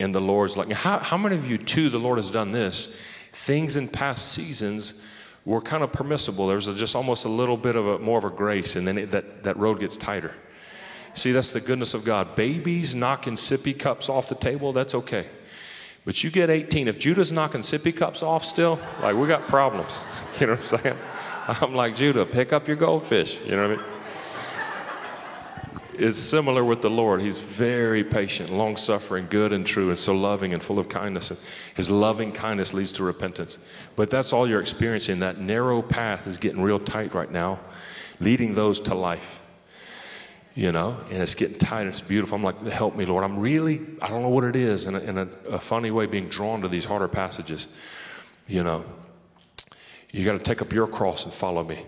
[0.00, 1.90] and the Lord's like, how, how many of you too?
[1.90, 2.96] The Lord has done this.
[3.32, 5.04] Things in past seasons
[5.44, 6.46] were kind of permissible.
[6.46, 8.98] There's a, just almost a little bit of a more of a grace, and then
[8.98, 10.34] it, that that road gets tighter.
[11.14, 12.34] See, that's the goodness of God.
[12.34, 15.28] Babies knocking sippy cups off the table, that's okay.
[16.04, 16.88] But you get 18.
[16.88, 20.04] If Judah's knocking sippy cups off still, like we got problems.
[20.40, 20.98] You know what I'm saying?
[21.48, 23.38] I'm like, Judah, pick up your goldfish.
[23.44, 23.99] You know what I mean?
[26.00, 27.20] It's similar with the Lord.
[27.20, 31.30] He's very patient, long suffering, good and true, and so loving and full of kindness.
[31.74, 33.58] His loving kindness leads to repentance.
[33.96, 35.18] But that's all you're experiencing.
[35.18, 37.60] That narrow path is getting real tight right now,
[38.18, 39.42] leading those to life
[40.54, 42.36] you know, and it's getting tight and it's beautiful.
[42.36, 43.22] I'm like, help me, Lord.
[43.24, 46.06] I'm really, I don't know what it is, in a, in a, a funny way,
[46.06, 47.68] being drawn to these harder passages.
[48.48, 48.84] You know,
[50.10, 51.84] you got to take up your cross and follow me.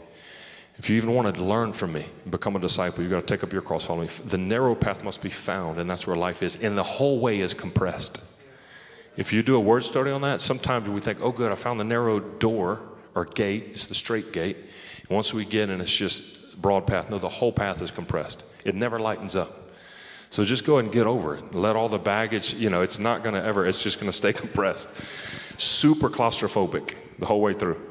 [0.79, 3.27] If you even wanted to learn from me and become a disciple, you've got to
[3.27, 4.07] take up your cross, follow me.
[4.07, 6.63] The narrow path must be found, and that's where life is.
[6.63, 8.21] And the whole way is compressed.
[9.17, 11.79] If you do a word study on that, sometimes we think, oh, good, I found
[11.79, 12.81] the narrow door
[13.15, 13.69] or gate.
[13.71, 14.57] It's the straight gate.
[14.57, 17.11] And once we get in, it's just broad path.
[17.11, 18.45] No, the whole path is compressed.
[18.65, 19.51] It never lightens up.
[20.31, 21.55] So just go ahead and get over it.
[21.55, 24.17] Let all the baggage, you know, it's not going to ever, it's just going to
[24.17, 24.89] stay compressed.
[25.59, 27.87] Super claustrophobic the whole way through.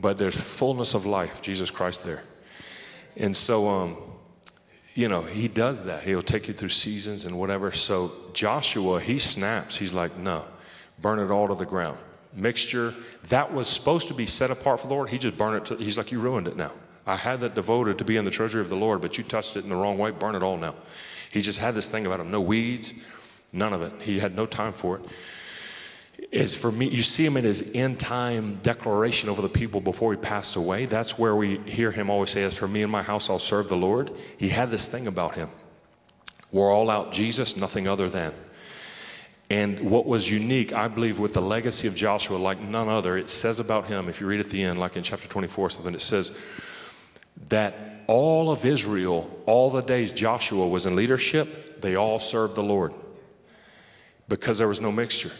[0.00, 2.22] But there's fullness of life, Jesus Christ there.
[3.16, 3.96] And so, um,
[4.94, 6.04] you know, he does that.
[6.04, 7.70] He'll take you through seasons and whatever.
[7.72, 9.76] So Joshua, he snaps.
[9.76, 10.44] He's like, no,
[11.00, 11.98] burn it all to the ground.
[12.32, 12.94] Mixture,
[13.28, 15.08] that was supposed to be set apart for the Lord.
[15.08, 15.66] He just burned it.
[15.66, 16.72] To, he's like, you ruined it now.
[17.06, 19.56] I had that devoted to be in the treasury of the Lord, but you touched
[19.56, 20.12] it in the wrong way.
[20.12, 20.76] Burn it all now.
[21.32, 22.94] He just had this thing about him no weeds,
[23.52, 23.92] none of it.
[24.02, 25.04] He had no time for it.
[26.32, 30.12] Is for me, you see him in his end time declaration over the people before
[30.12, 30.86] he passed away.
[30.86, 33.68] That's where we hear him always say, As for me and my house, I'll serve
[33.68, 34.12] the Lord.
[34.36, 35.48] He had this thing about him.
[36.52, 38.34] We're all out Jesus, nothing other than.
[39.48, 43.28] And what was unique, I believe, with the legacy of Joshua, like none other, it
[43.28, 46.02] says about him, if you read at the end, like in chapter 24 something, it
[46.02, 46.36] says,
[47.48, 52.62] that all of Israel, all the days Joshua was in leadership, they all served the
[52.62, 52.92] Lord
[54.28, 55.32] because there was no mixture.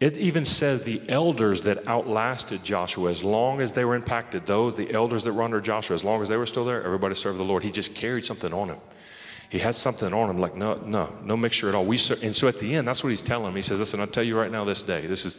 [0.00, 4.74] It even says the elders that outlasted Joshua, as long as they were impacted, those,
[4.74, 7.38] the elders that were under Joshua, as long as they were still there, everybody served
[7.38, 7.62] the Lord.
[7.62, 8.78] He just carried something on him.
[9.50, 11.84] He had something on him, like, no, no, no mixture at all.
[11.84, 13.56] We and so at the end, that's what he's telling him.
[13.56, 15.06] He says, listen, I'll tell you right now this day.
[15.06, 15.36] This is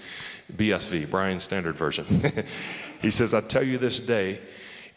[0.53, 2.05] BSV, Brian's Standard Version.
[3.01, 4.41] he says, I tell you this day,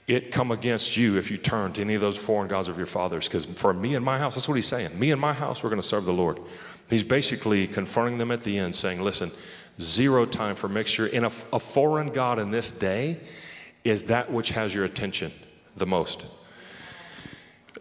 [0.07, 2.87] it come against you if you turn to any of those foreign gods of your
[2.87, 3.27] fathers.
[3.27, 4.99] Because for me and my house, that's what he's saying.
[4.99, 6.41] Me and my house, we're going to serve the Lord.
[6.91, 9.31] He's basically confronting them at the end, saying, listen,
[9.81, 11.07] zero time for mixture.
[11.07, 13.19] In a, a foreign God in this day
[13.83, 15.33] is that which has your attention
[15.77, 16.27] the most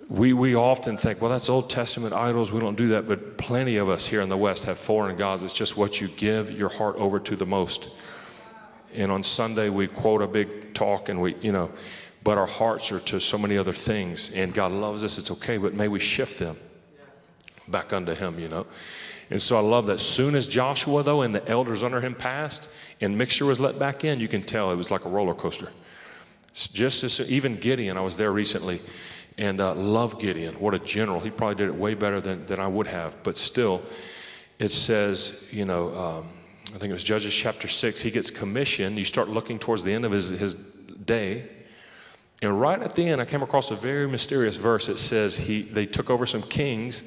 [0.10, 2.52] we, we often think, well, that's Old Testament idols.
[2.52, 3.08] We don't do that.
[3.08, 5.44] But plenty of us here in the West have foreign gods.
[5.44, 7.90] It's just what you give your heart over to the most.
[8.94, 11.72] And on Sunday, we quote a big talk and we, you know,
[12.24, 14.32] but our hearts are to so many other things.
[14.32, 15.18] And God loves us.
[15.18, 15.58] It's okay.
[15.58, 16.58] But may we shift them
[17.68, 18.66] back unto Him, you know.
[19.30, 20.00] And so I love that.
[20.00, 22.70] Soon as Joshua, though, and the elders under him passed
[23.02, 25.70] and mixture was let back in, you can tell it was like a roller coaster.
[26.54, 28.80] Just as even Gideon, I was there recently
[29.38, 30.60] and uh, love Gideon.
[30.60, 31.20] What a general.
[31.20, 33.24] He probably did it way better than, than I would have.
[33.24, 33.82] But still,
[34.60, 36.30] it says, you know, um,
[36.68, 38.98] I think it was Judges chapter 6, he gets commissioned.
[38.98, 41.50] You start looking towards the end of his, his day.
[42.44, 44.90] And right at the end, I came across a very mysterious verse.
[44.90, 47.06] It says he, they took over some kings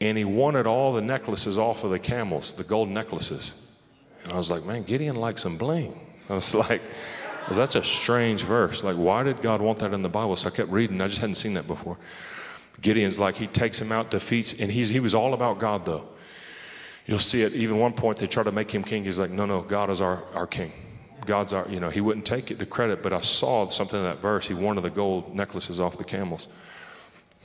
[0.00, 3.52] and he wanted all the necklaces off of the camels, the gold necklaces.
[4.24, 6.00] And I was like, man, Gideon likes some bling.
[6.30, 6.80] I was like,
[7.46, 8.82] well, that's a strange verse.
[8.82, 10.36] Like, why did God want that in the Bible?
[10.36, 11.02] So I kept reading.
[11.02, 11.98] I just hadn't seen that before.
[12.80, 16.08] Gideon's like, he takes him out, defeats, and he's, he was all about God, though.
[17.04, 17.52] You'll see it.
[17.52, 19.04] Even one point, they try to make him king.
[19.04, 20.72] He's like, no, no, God is our, our king.
[21.26, 24.04] God's our, you know, he wouldn't take it, the credit, but I saw something in
[24.04, 24.46] that verse.
[24.46, 26.48] He wanted the gold necklaces off the camels.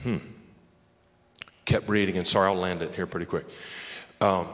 [0.04, 0.18] Hmm.
[1.66, 3.46] Kept reading, and sorry, I'll land it here pretty quick.
[4.20, 4.48] Um,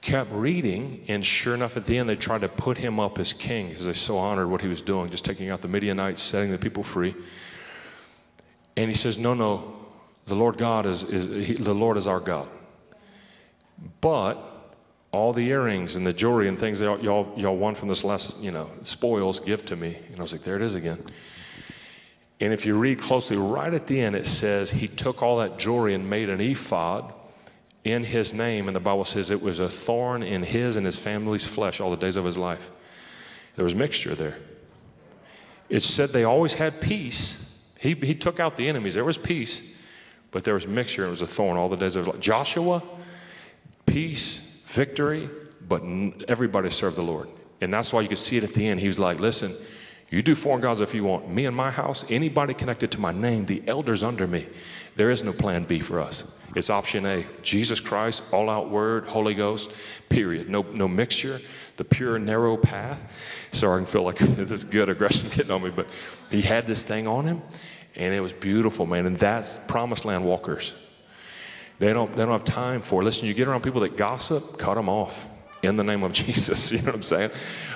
[0.00, 3.32] kept reading, and sure enough, at the end, they tried to put him up as
[3.32, 6.50] king because they so honored what he was doing, just taking out the Midianites, setting
[6.50, 7.14] the people free.
[8.76, 9.74] And he says, No, no,
[10.26, 12.48] the Lord God is, is he, the Lord is our God.
[14.00, 14.53] But
[15.14, 18.38] all the earrings and the jewelry and things that y'all, y'all won from this last,
[18.40, 19.98] you know, spoils, give to me.
[20.10, 21.02] And I was like, There it is again.
[22.40, 25.58] And if you read closely, right at the end, it says he took all that
[25.58, 27.14] jewelry and made an ephod
[27.84, 30.98] in his name, and the Bible says it was a thorn in his and his
[30.98, 32.70] family's flesh all the days of his life.
[33.56, 34.36] There was mixture there.
[35.68, 37.62] It said they always had peace.
[37.78, 38.94] He, he took out the enemies.
[38.94, 39.62] There was peace,
[40.30, 41.06] but there was mixture.
[41.06, 42.22] It was a thorn all the days of his life.
[42.22, 42.82] Joshua,
[43.86, 44.40] peace,
[44.74, 45.30] victory,
[45.66, 45.82] but
[46.28, 47.28] everybody served the Lord.
[47.60, 48.80] And that's why you could see it at the end.
[48.80, 49.54] He was like, listen,
[50.10, 51.28] you do foreign gods if you want.
[51.28, 54.46] Me and my house, anybody connected to my name, the elders under me,
[54.96, 56.24] there is no plan B for us.
[56.54, 59.72] It's option A Jesus Christ, all out word, Holy Ghost,
[60.08, 60.48] period.
[60.48, 61.40] No, no mixture,
[61.76, 63.02] the pure, narrow path.
[63.52, 65.86] Sorry, I can feel like this good aggression getting on me, but
[66.30, 67.42] he had this thing on him,
[67.96, 69.06] and it was beautiful, man.
[69.06, 70.74] And that's promised land walkers.
[71.78, 73.02] They don't, they don't have time for.
[73.02, 75.26] Listen, you get around people that gossip, cut them off
[75.62, 76.70] in the name of Jesus.
[76.70, 77.30] You know what I'm saying?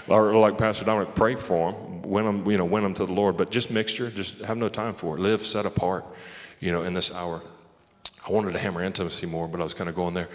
[0.08, 3.12] Or like Pastor Dominic, pray for them, win them, you know, win them to the
[3.12, 3.36] Lord.
[3.36, 5.20] But just mixture, just have no time for it.
[5.20, 6.06] Live set apart,
[6.60, 7.42] you know, in this hour.
[8.26, 10.28] I wanted to hammer intimacy more, but I was kind of going there.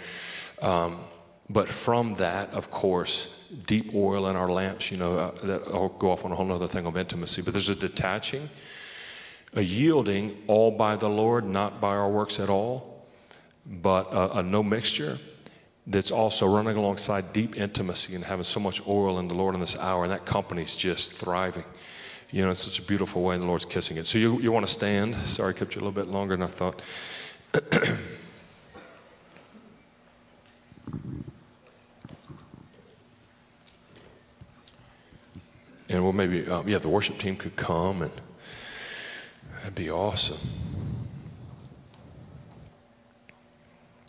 [0.60, 1.00] Um,
[1.48, 5.90] but from that, of course, deep oil in our lamps, you know, uh, that I'll
[5.90, 7.42] go off on a whole other thing of intimacy.
[7.42, 8.48] But there's a detaching,
[9.54, 12.93] a yielding all by the Lord, not by our works at all,
[13.66, 15.18] but a, a no mixture
[15.86, 19.60] that's also running alongside deep intimacy and having so much oil in the Lord in
[19.60, 20.04] this hour.
[20.04, 21.64] And that company's just thriving.
[22.30, 24.06] You know, in such a beautiful way, and the Lord's kissing it.
[24.06, 25.14] So you, you want to stand.
[25.14, 26.82] Sorry, I kept you a little bit longer than I thought.
[35.88, 38.10] and well, maybe, um, yeah, the worship team could come, and
[39.58, 40.63] that'd be awesome.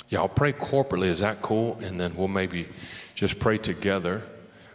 [0.10, 1.08] Yeah, I'll pray corporately.
[1.08, 1.78] Is that cool?
[1.82, 2.68] And then we'll maybe
[3.16, 4.24] just pray together,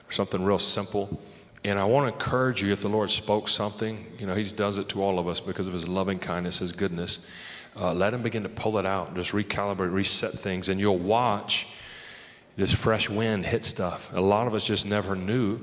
[0.09, 1.20] something real simple.
[1.64, 4.78] And I want to encourage you if the Lord spoke something, you know, He does
[4.78, 7.26] it to all of us because of His loving kindness, His goodness.
[7.76, 11.68] Uh, let Him begin to pull it out, just recalibrate, reset things, and you'll watch
[12.57, 14.11] this fresh wind hit stuff.
[14.14, 15.61] A lot of us just never knew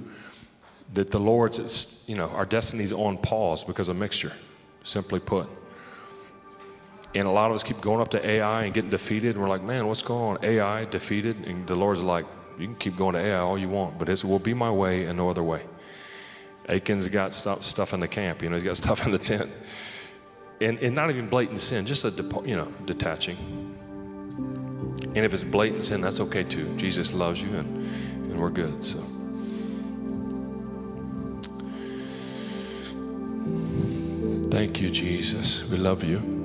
[0.93, 4.31] that the Lord's, you know, our destiny's on pause because of mixture,
[4.83, 5.49] simply put.
[7.17, 9.31] And a lot of us keep going up to Ai and getting defeated.
[9.31, 10.45] And we're like, man, what's going on?
[10.45, 11.47] Ai defeated.
[11.47, 12.27] And the Lord's like,
[12.59, 15.05] you can keep going to Ai all you want, but it will be my way
[15.05, 15.63] and no other way.
[16.69, 19.49] Achan's got stuff, stuff in the camp, you know, he's got stuff in the tent.
[20.61, 22.11] And, and not even blatant sin, just a,
[22.45, 23.37] you know, detaching.
[25.01, 26.71] And if it's blatant sin, that's okay too.
[26.77, 28.99] Jesus loves you and, and we're good, so.
[34.51, 35.67] Thank you, Jesus.
[35.67, 36.36] We love you.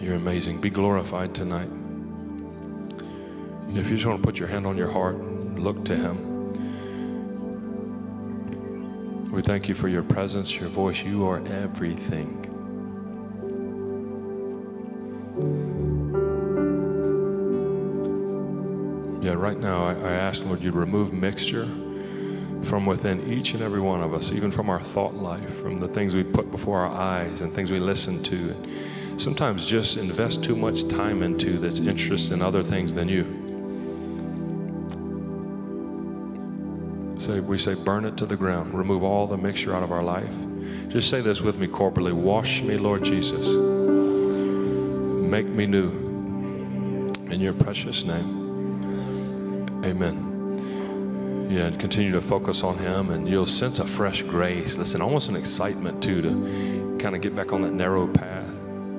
[0.00, 0.60] You're amazing.
[0.60, 1.68] Be glorified tonight.
[3.68, 6.30] If you just want to put your hand on your heart and look to Him,
[9.30, 11.04] we thank you for your presence, your voice.
[11.04, 12.46] You are everything.
[19.22, 21.68] Yeah, right now I, I ask, Lord, you remove mixture
[22.62, 25.88] from within each and every one of us, even from our thought life, from the
[25.88, 28.56] things we put before our eyes and things we listen to.
[29.20, 33.24] Sometimes just invest too much time into that's interested in other things than you.
[37.18, 38.72] So we say, burn it to the ground.
[38.72, 40.34] Remove all the mixture out of our life.
[40.88, 43.46] Just say this with me corporately Wash me, Lord Jesus.
[45.30, 45.90] Make me new.
[47.30, 49.84] In your precious name.
[49.84, 51.48] Amen.
[51.50, 54.78] Yeah, and continue to focus on Him, and you'll sense a fresh grace.
[54.78, 58.49] Listen, almost an excitement too to kind of get back on that narrow path,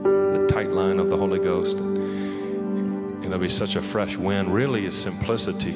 [0.04, 1.78] the tight line of the Holy Ghost.
[1.80, 4.54] And it'll be such a fresh wind.
[4.54, 5.76] Really, it's simplicity.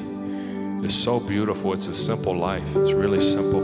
[0.84, 1.72] It's so beautiful.
[1.72, 2.76] It's a simple life.
[2.76, 3.62] It's really simple.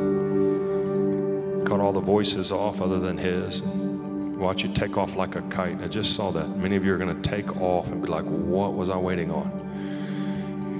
[1.64, 3.62] Cut all the voices off other than His.
[3.62, 5.80] Watch you take off like a kite.
[5.82, 6.48] I just saw that.
[6.56, 9.30] Many of you are going to take off and be like, what was I waiting
[9.30, 9.50] on?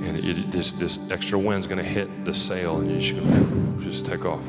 [0.05, 3.79] And it, this, this extra wind's going to hit the sail, and you're just going
[3.79, 4.45] to just take off.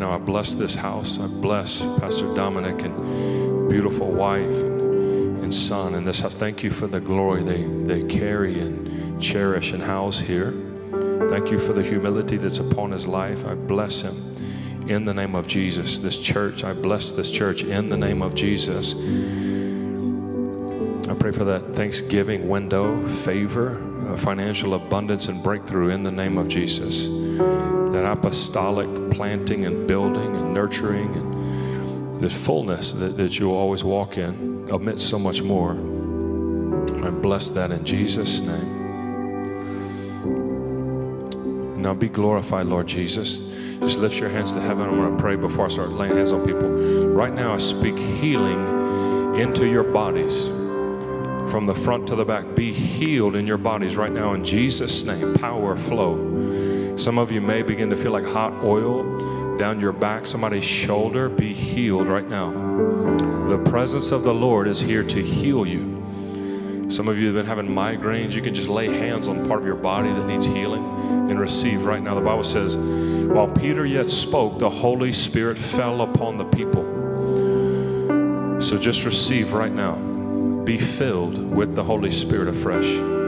[0.00, 1.18] Now, I bless this house.
[1.18, 6.34] I bless Pastor Dominic and beautiful wife and, and son and this house.
[6.34, 10.54] Thank you for the glory they, they carry and cherish and house here.
[11.28, 13.44] Thank you for the humility that's upon his life.
[13.44, 14.16] I bless him
[14.88, 15.98] in the name of Jesus.
[15.98, 18.94] This church, I bless this church in the name of Jesus.
[21.10, 23.76] I pray for that Thanksgiving window, favor,
[24.08, 27.06] uh, financial abundance, and breakthrough in the name of Jesus.
[27.92, 28.88] That apostolic
[29.20, 35.10] planting and building and nurturing and this fullness that, that you'll always walk in amidst
[35.10, 35.72] so much more.
[37.04, 38.80] I bless that in Jesus' name.
[41.82, 43.36] Now be glorified, Lord Jesus.
[43.80, 44.88] Just lift your hands to heaven.
[44.88, 46.70] I'm going to pray before I start laying hands on people.
[47.10, 50.46] Right now, I speak healing into your bodies
[51.50, 52.54] from the front to the back.
[52.54, 55.34] Be healed in your bodies right now in Jesus' name.
[55.34, 56.49] Power flow.
[57.00, 61.30] Some of you may begin to feel like hot oil down your back, somebody's shoulder.
[61.30, 62.50] Be healed right now.
[63.48, 66.86] The presence of the Lord is here to heal you.
[66.90, 68.34] Some of you have been having migraines.
[68.34, 70.84] You can just lay hands on part of your body that needs healing
[71.30, 72.14] and receive right now.
[72.14, 76.82] The Bible says, while Peter yet spoke, the Holy Spirit fell upon the people.
[78.60, 79.94] So just receive right now.
[80.64, 83.19] Be filled with the Holy Spirit afresh.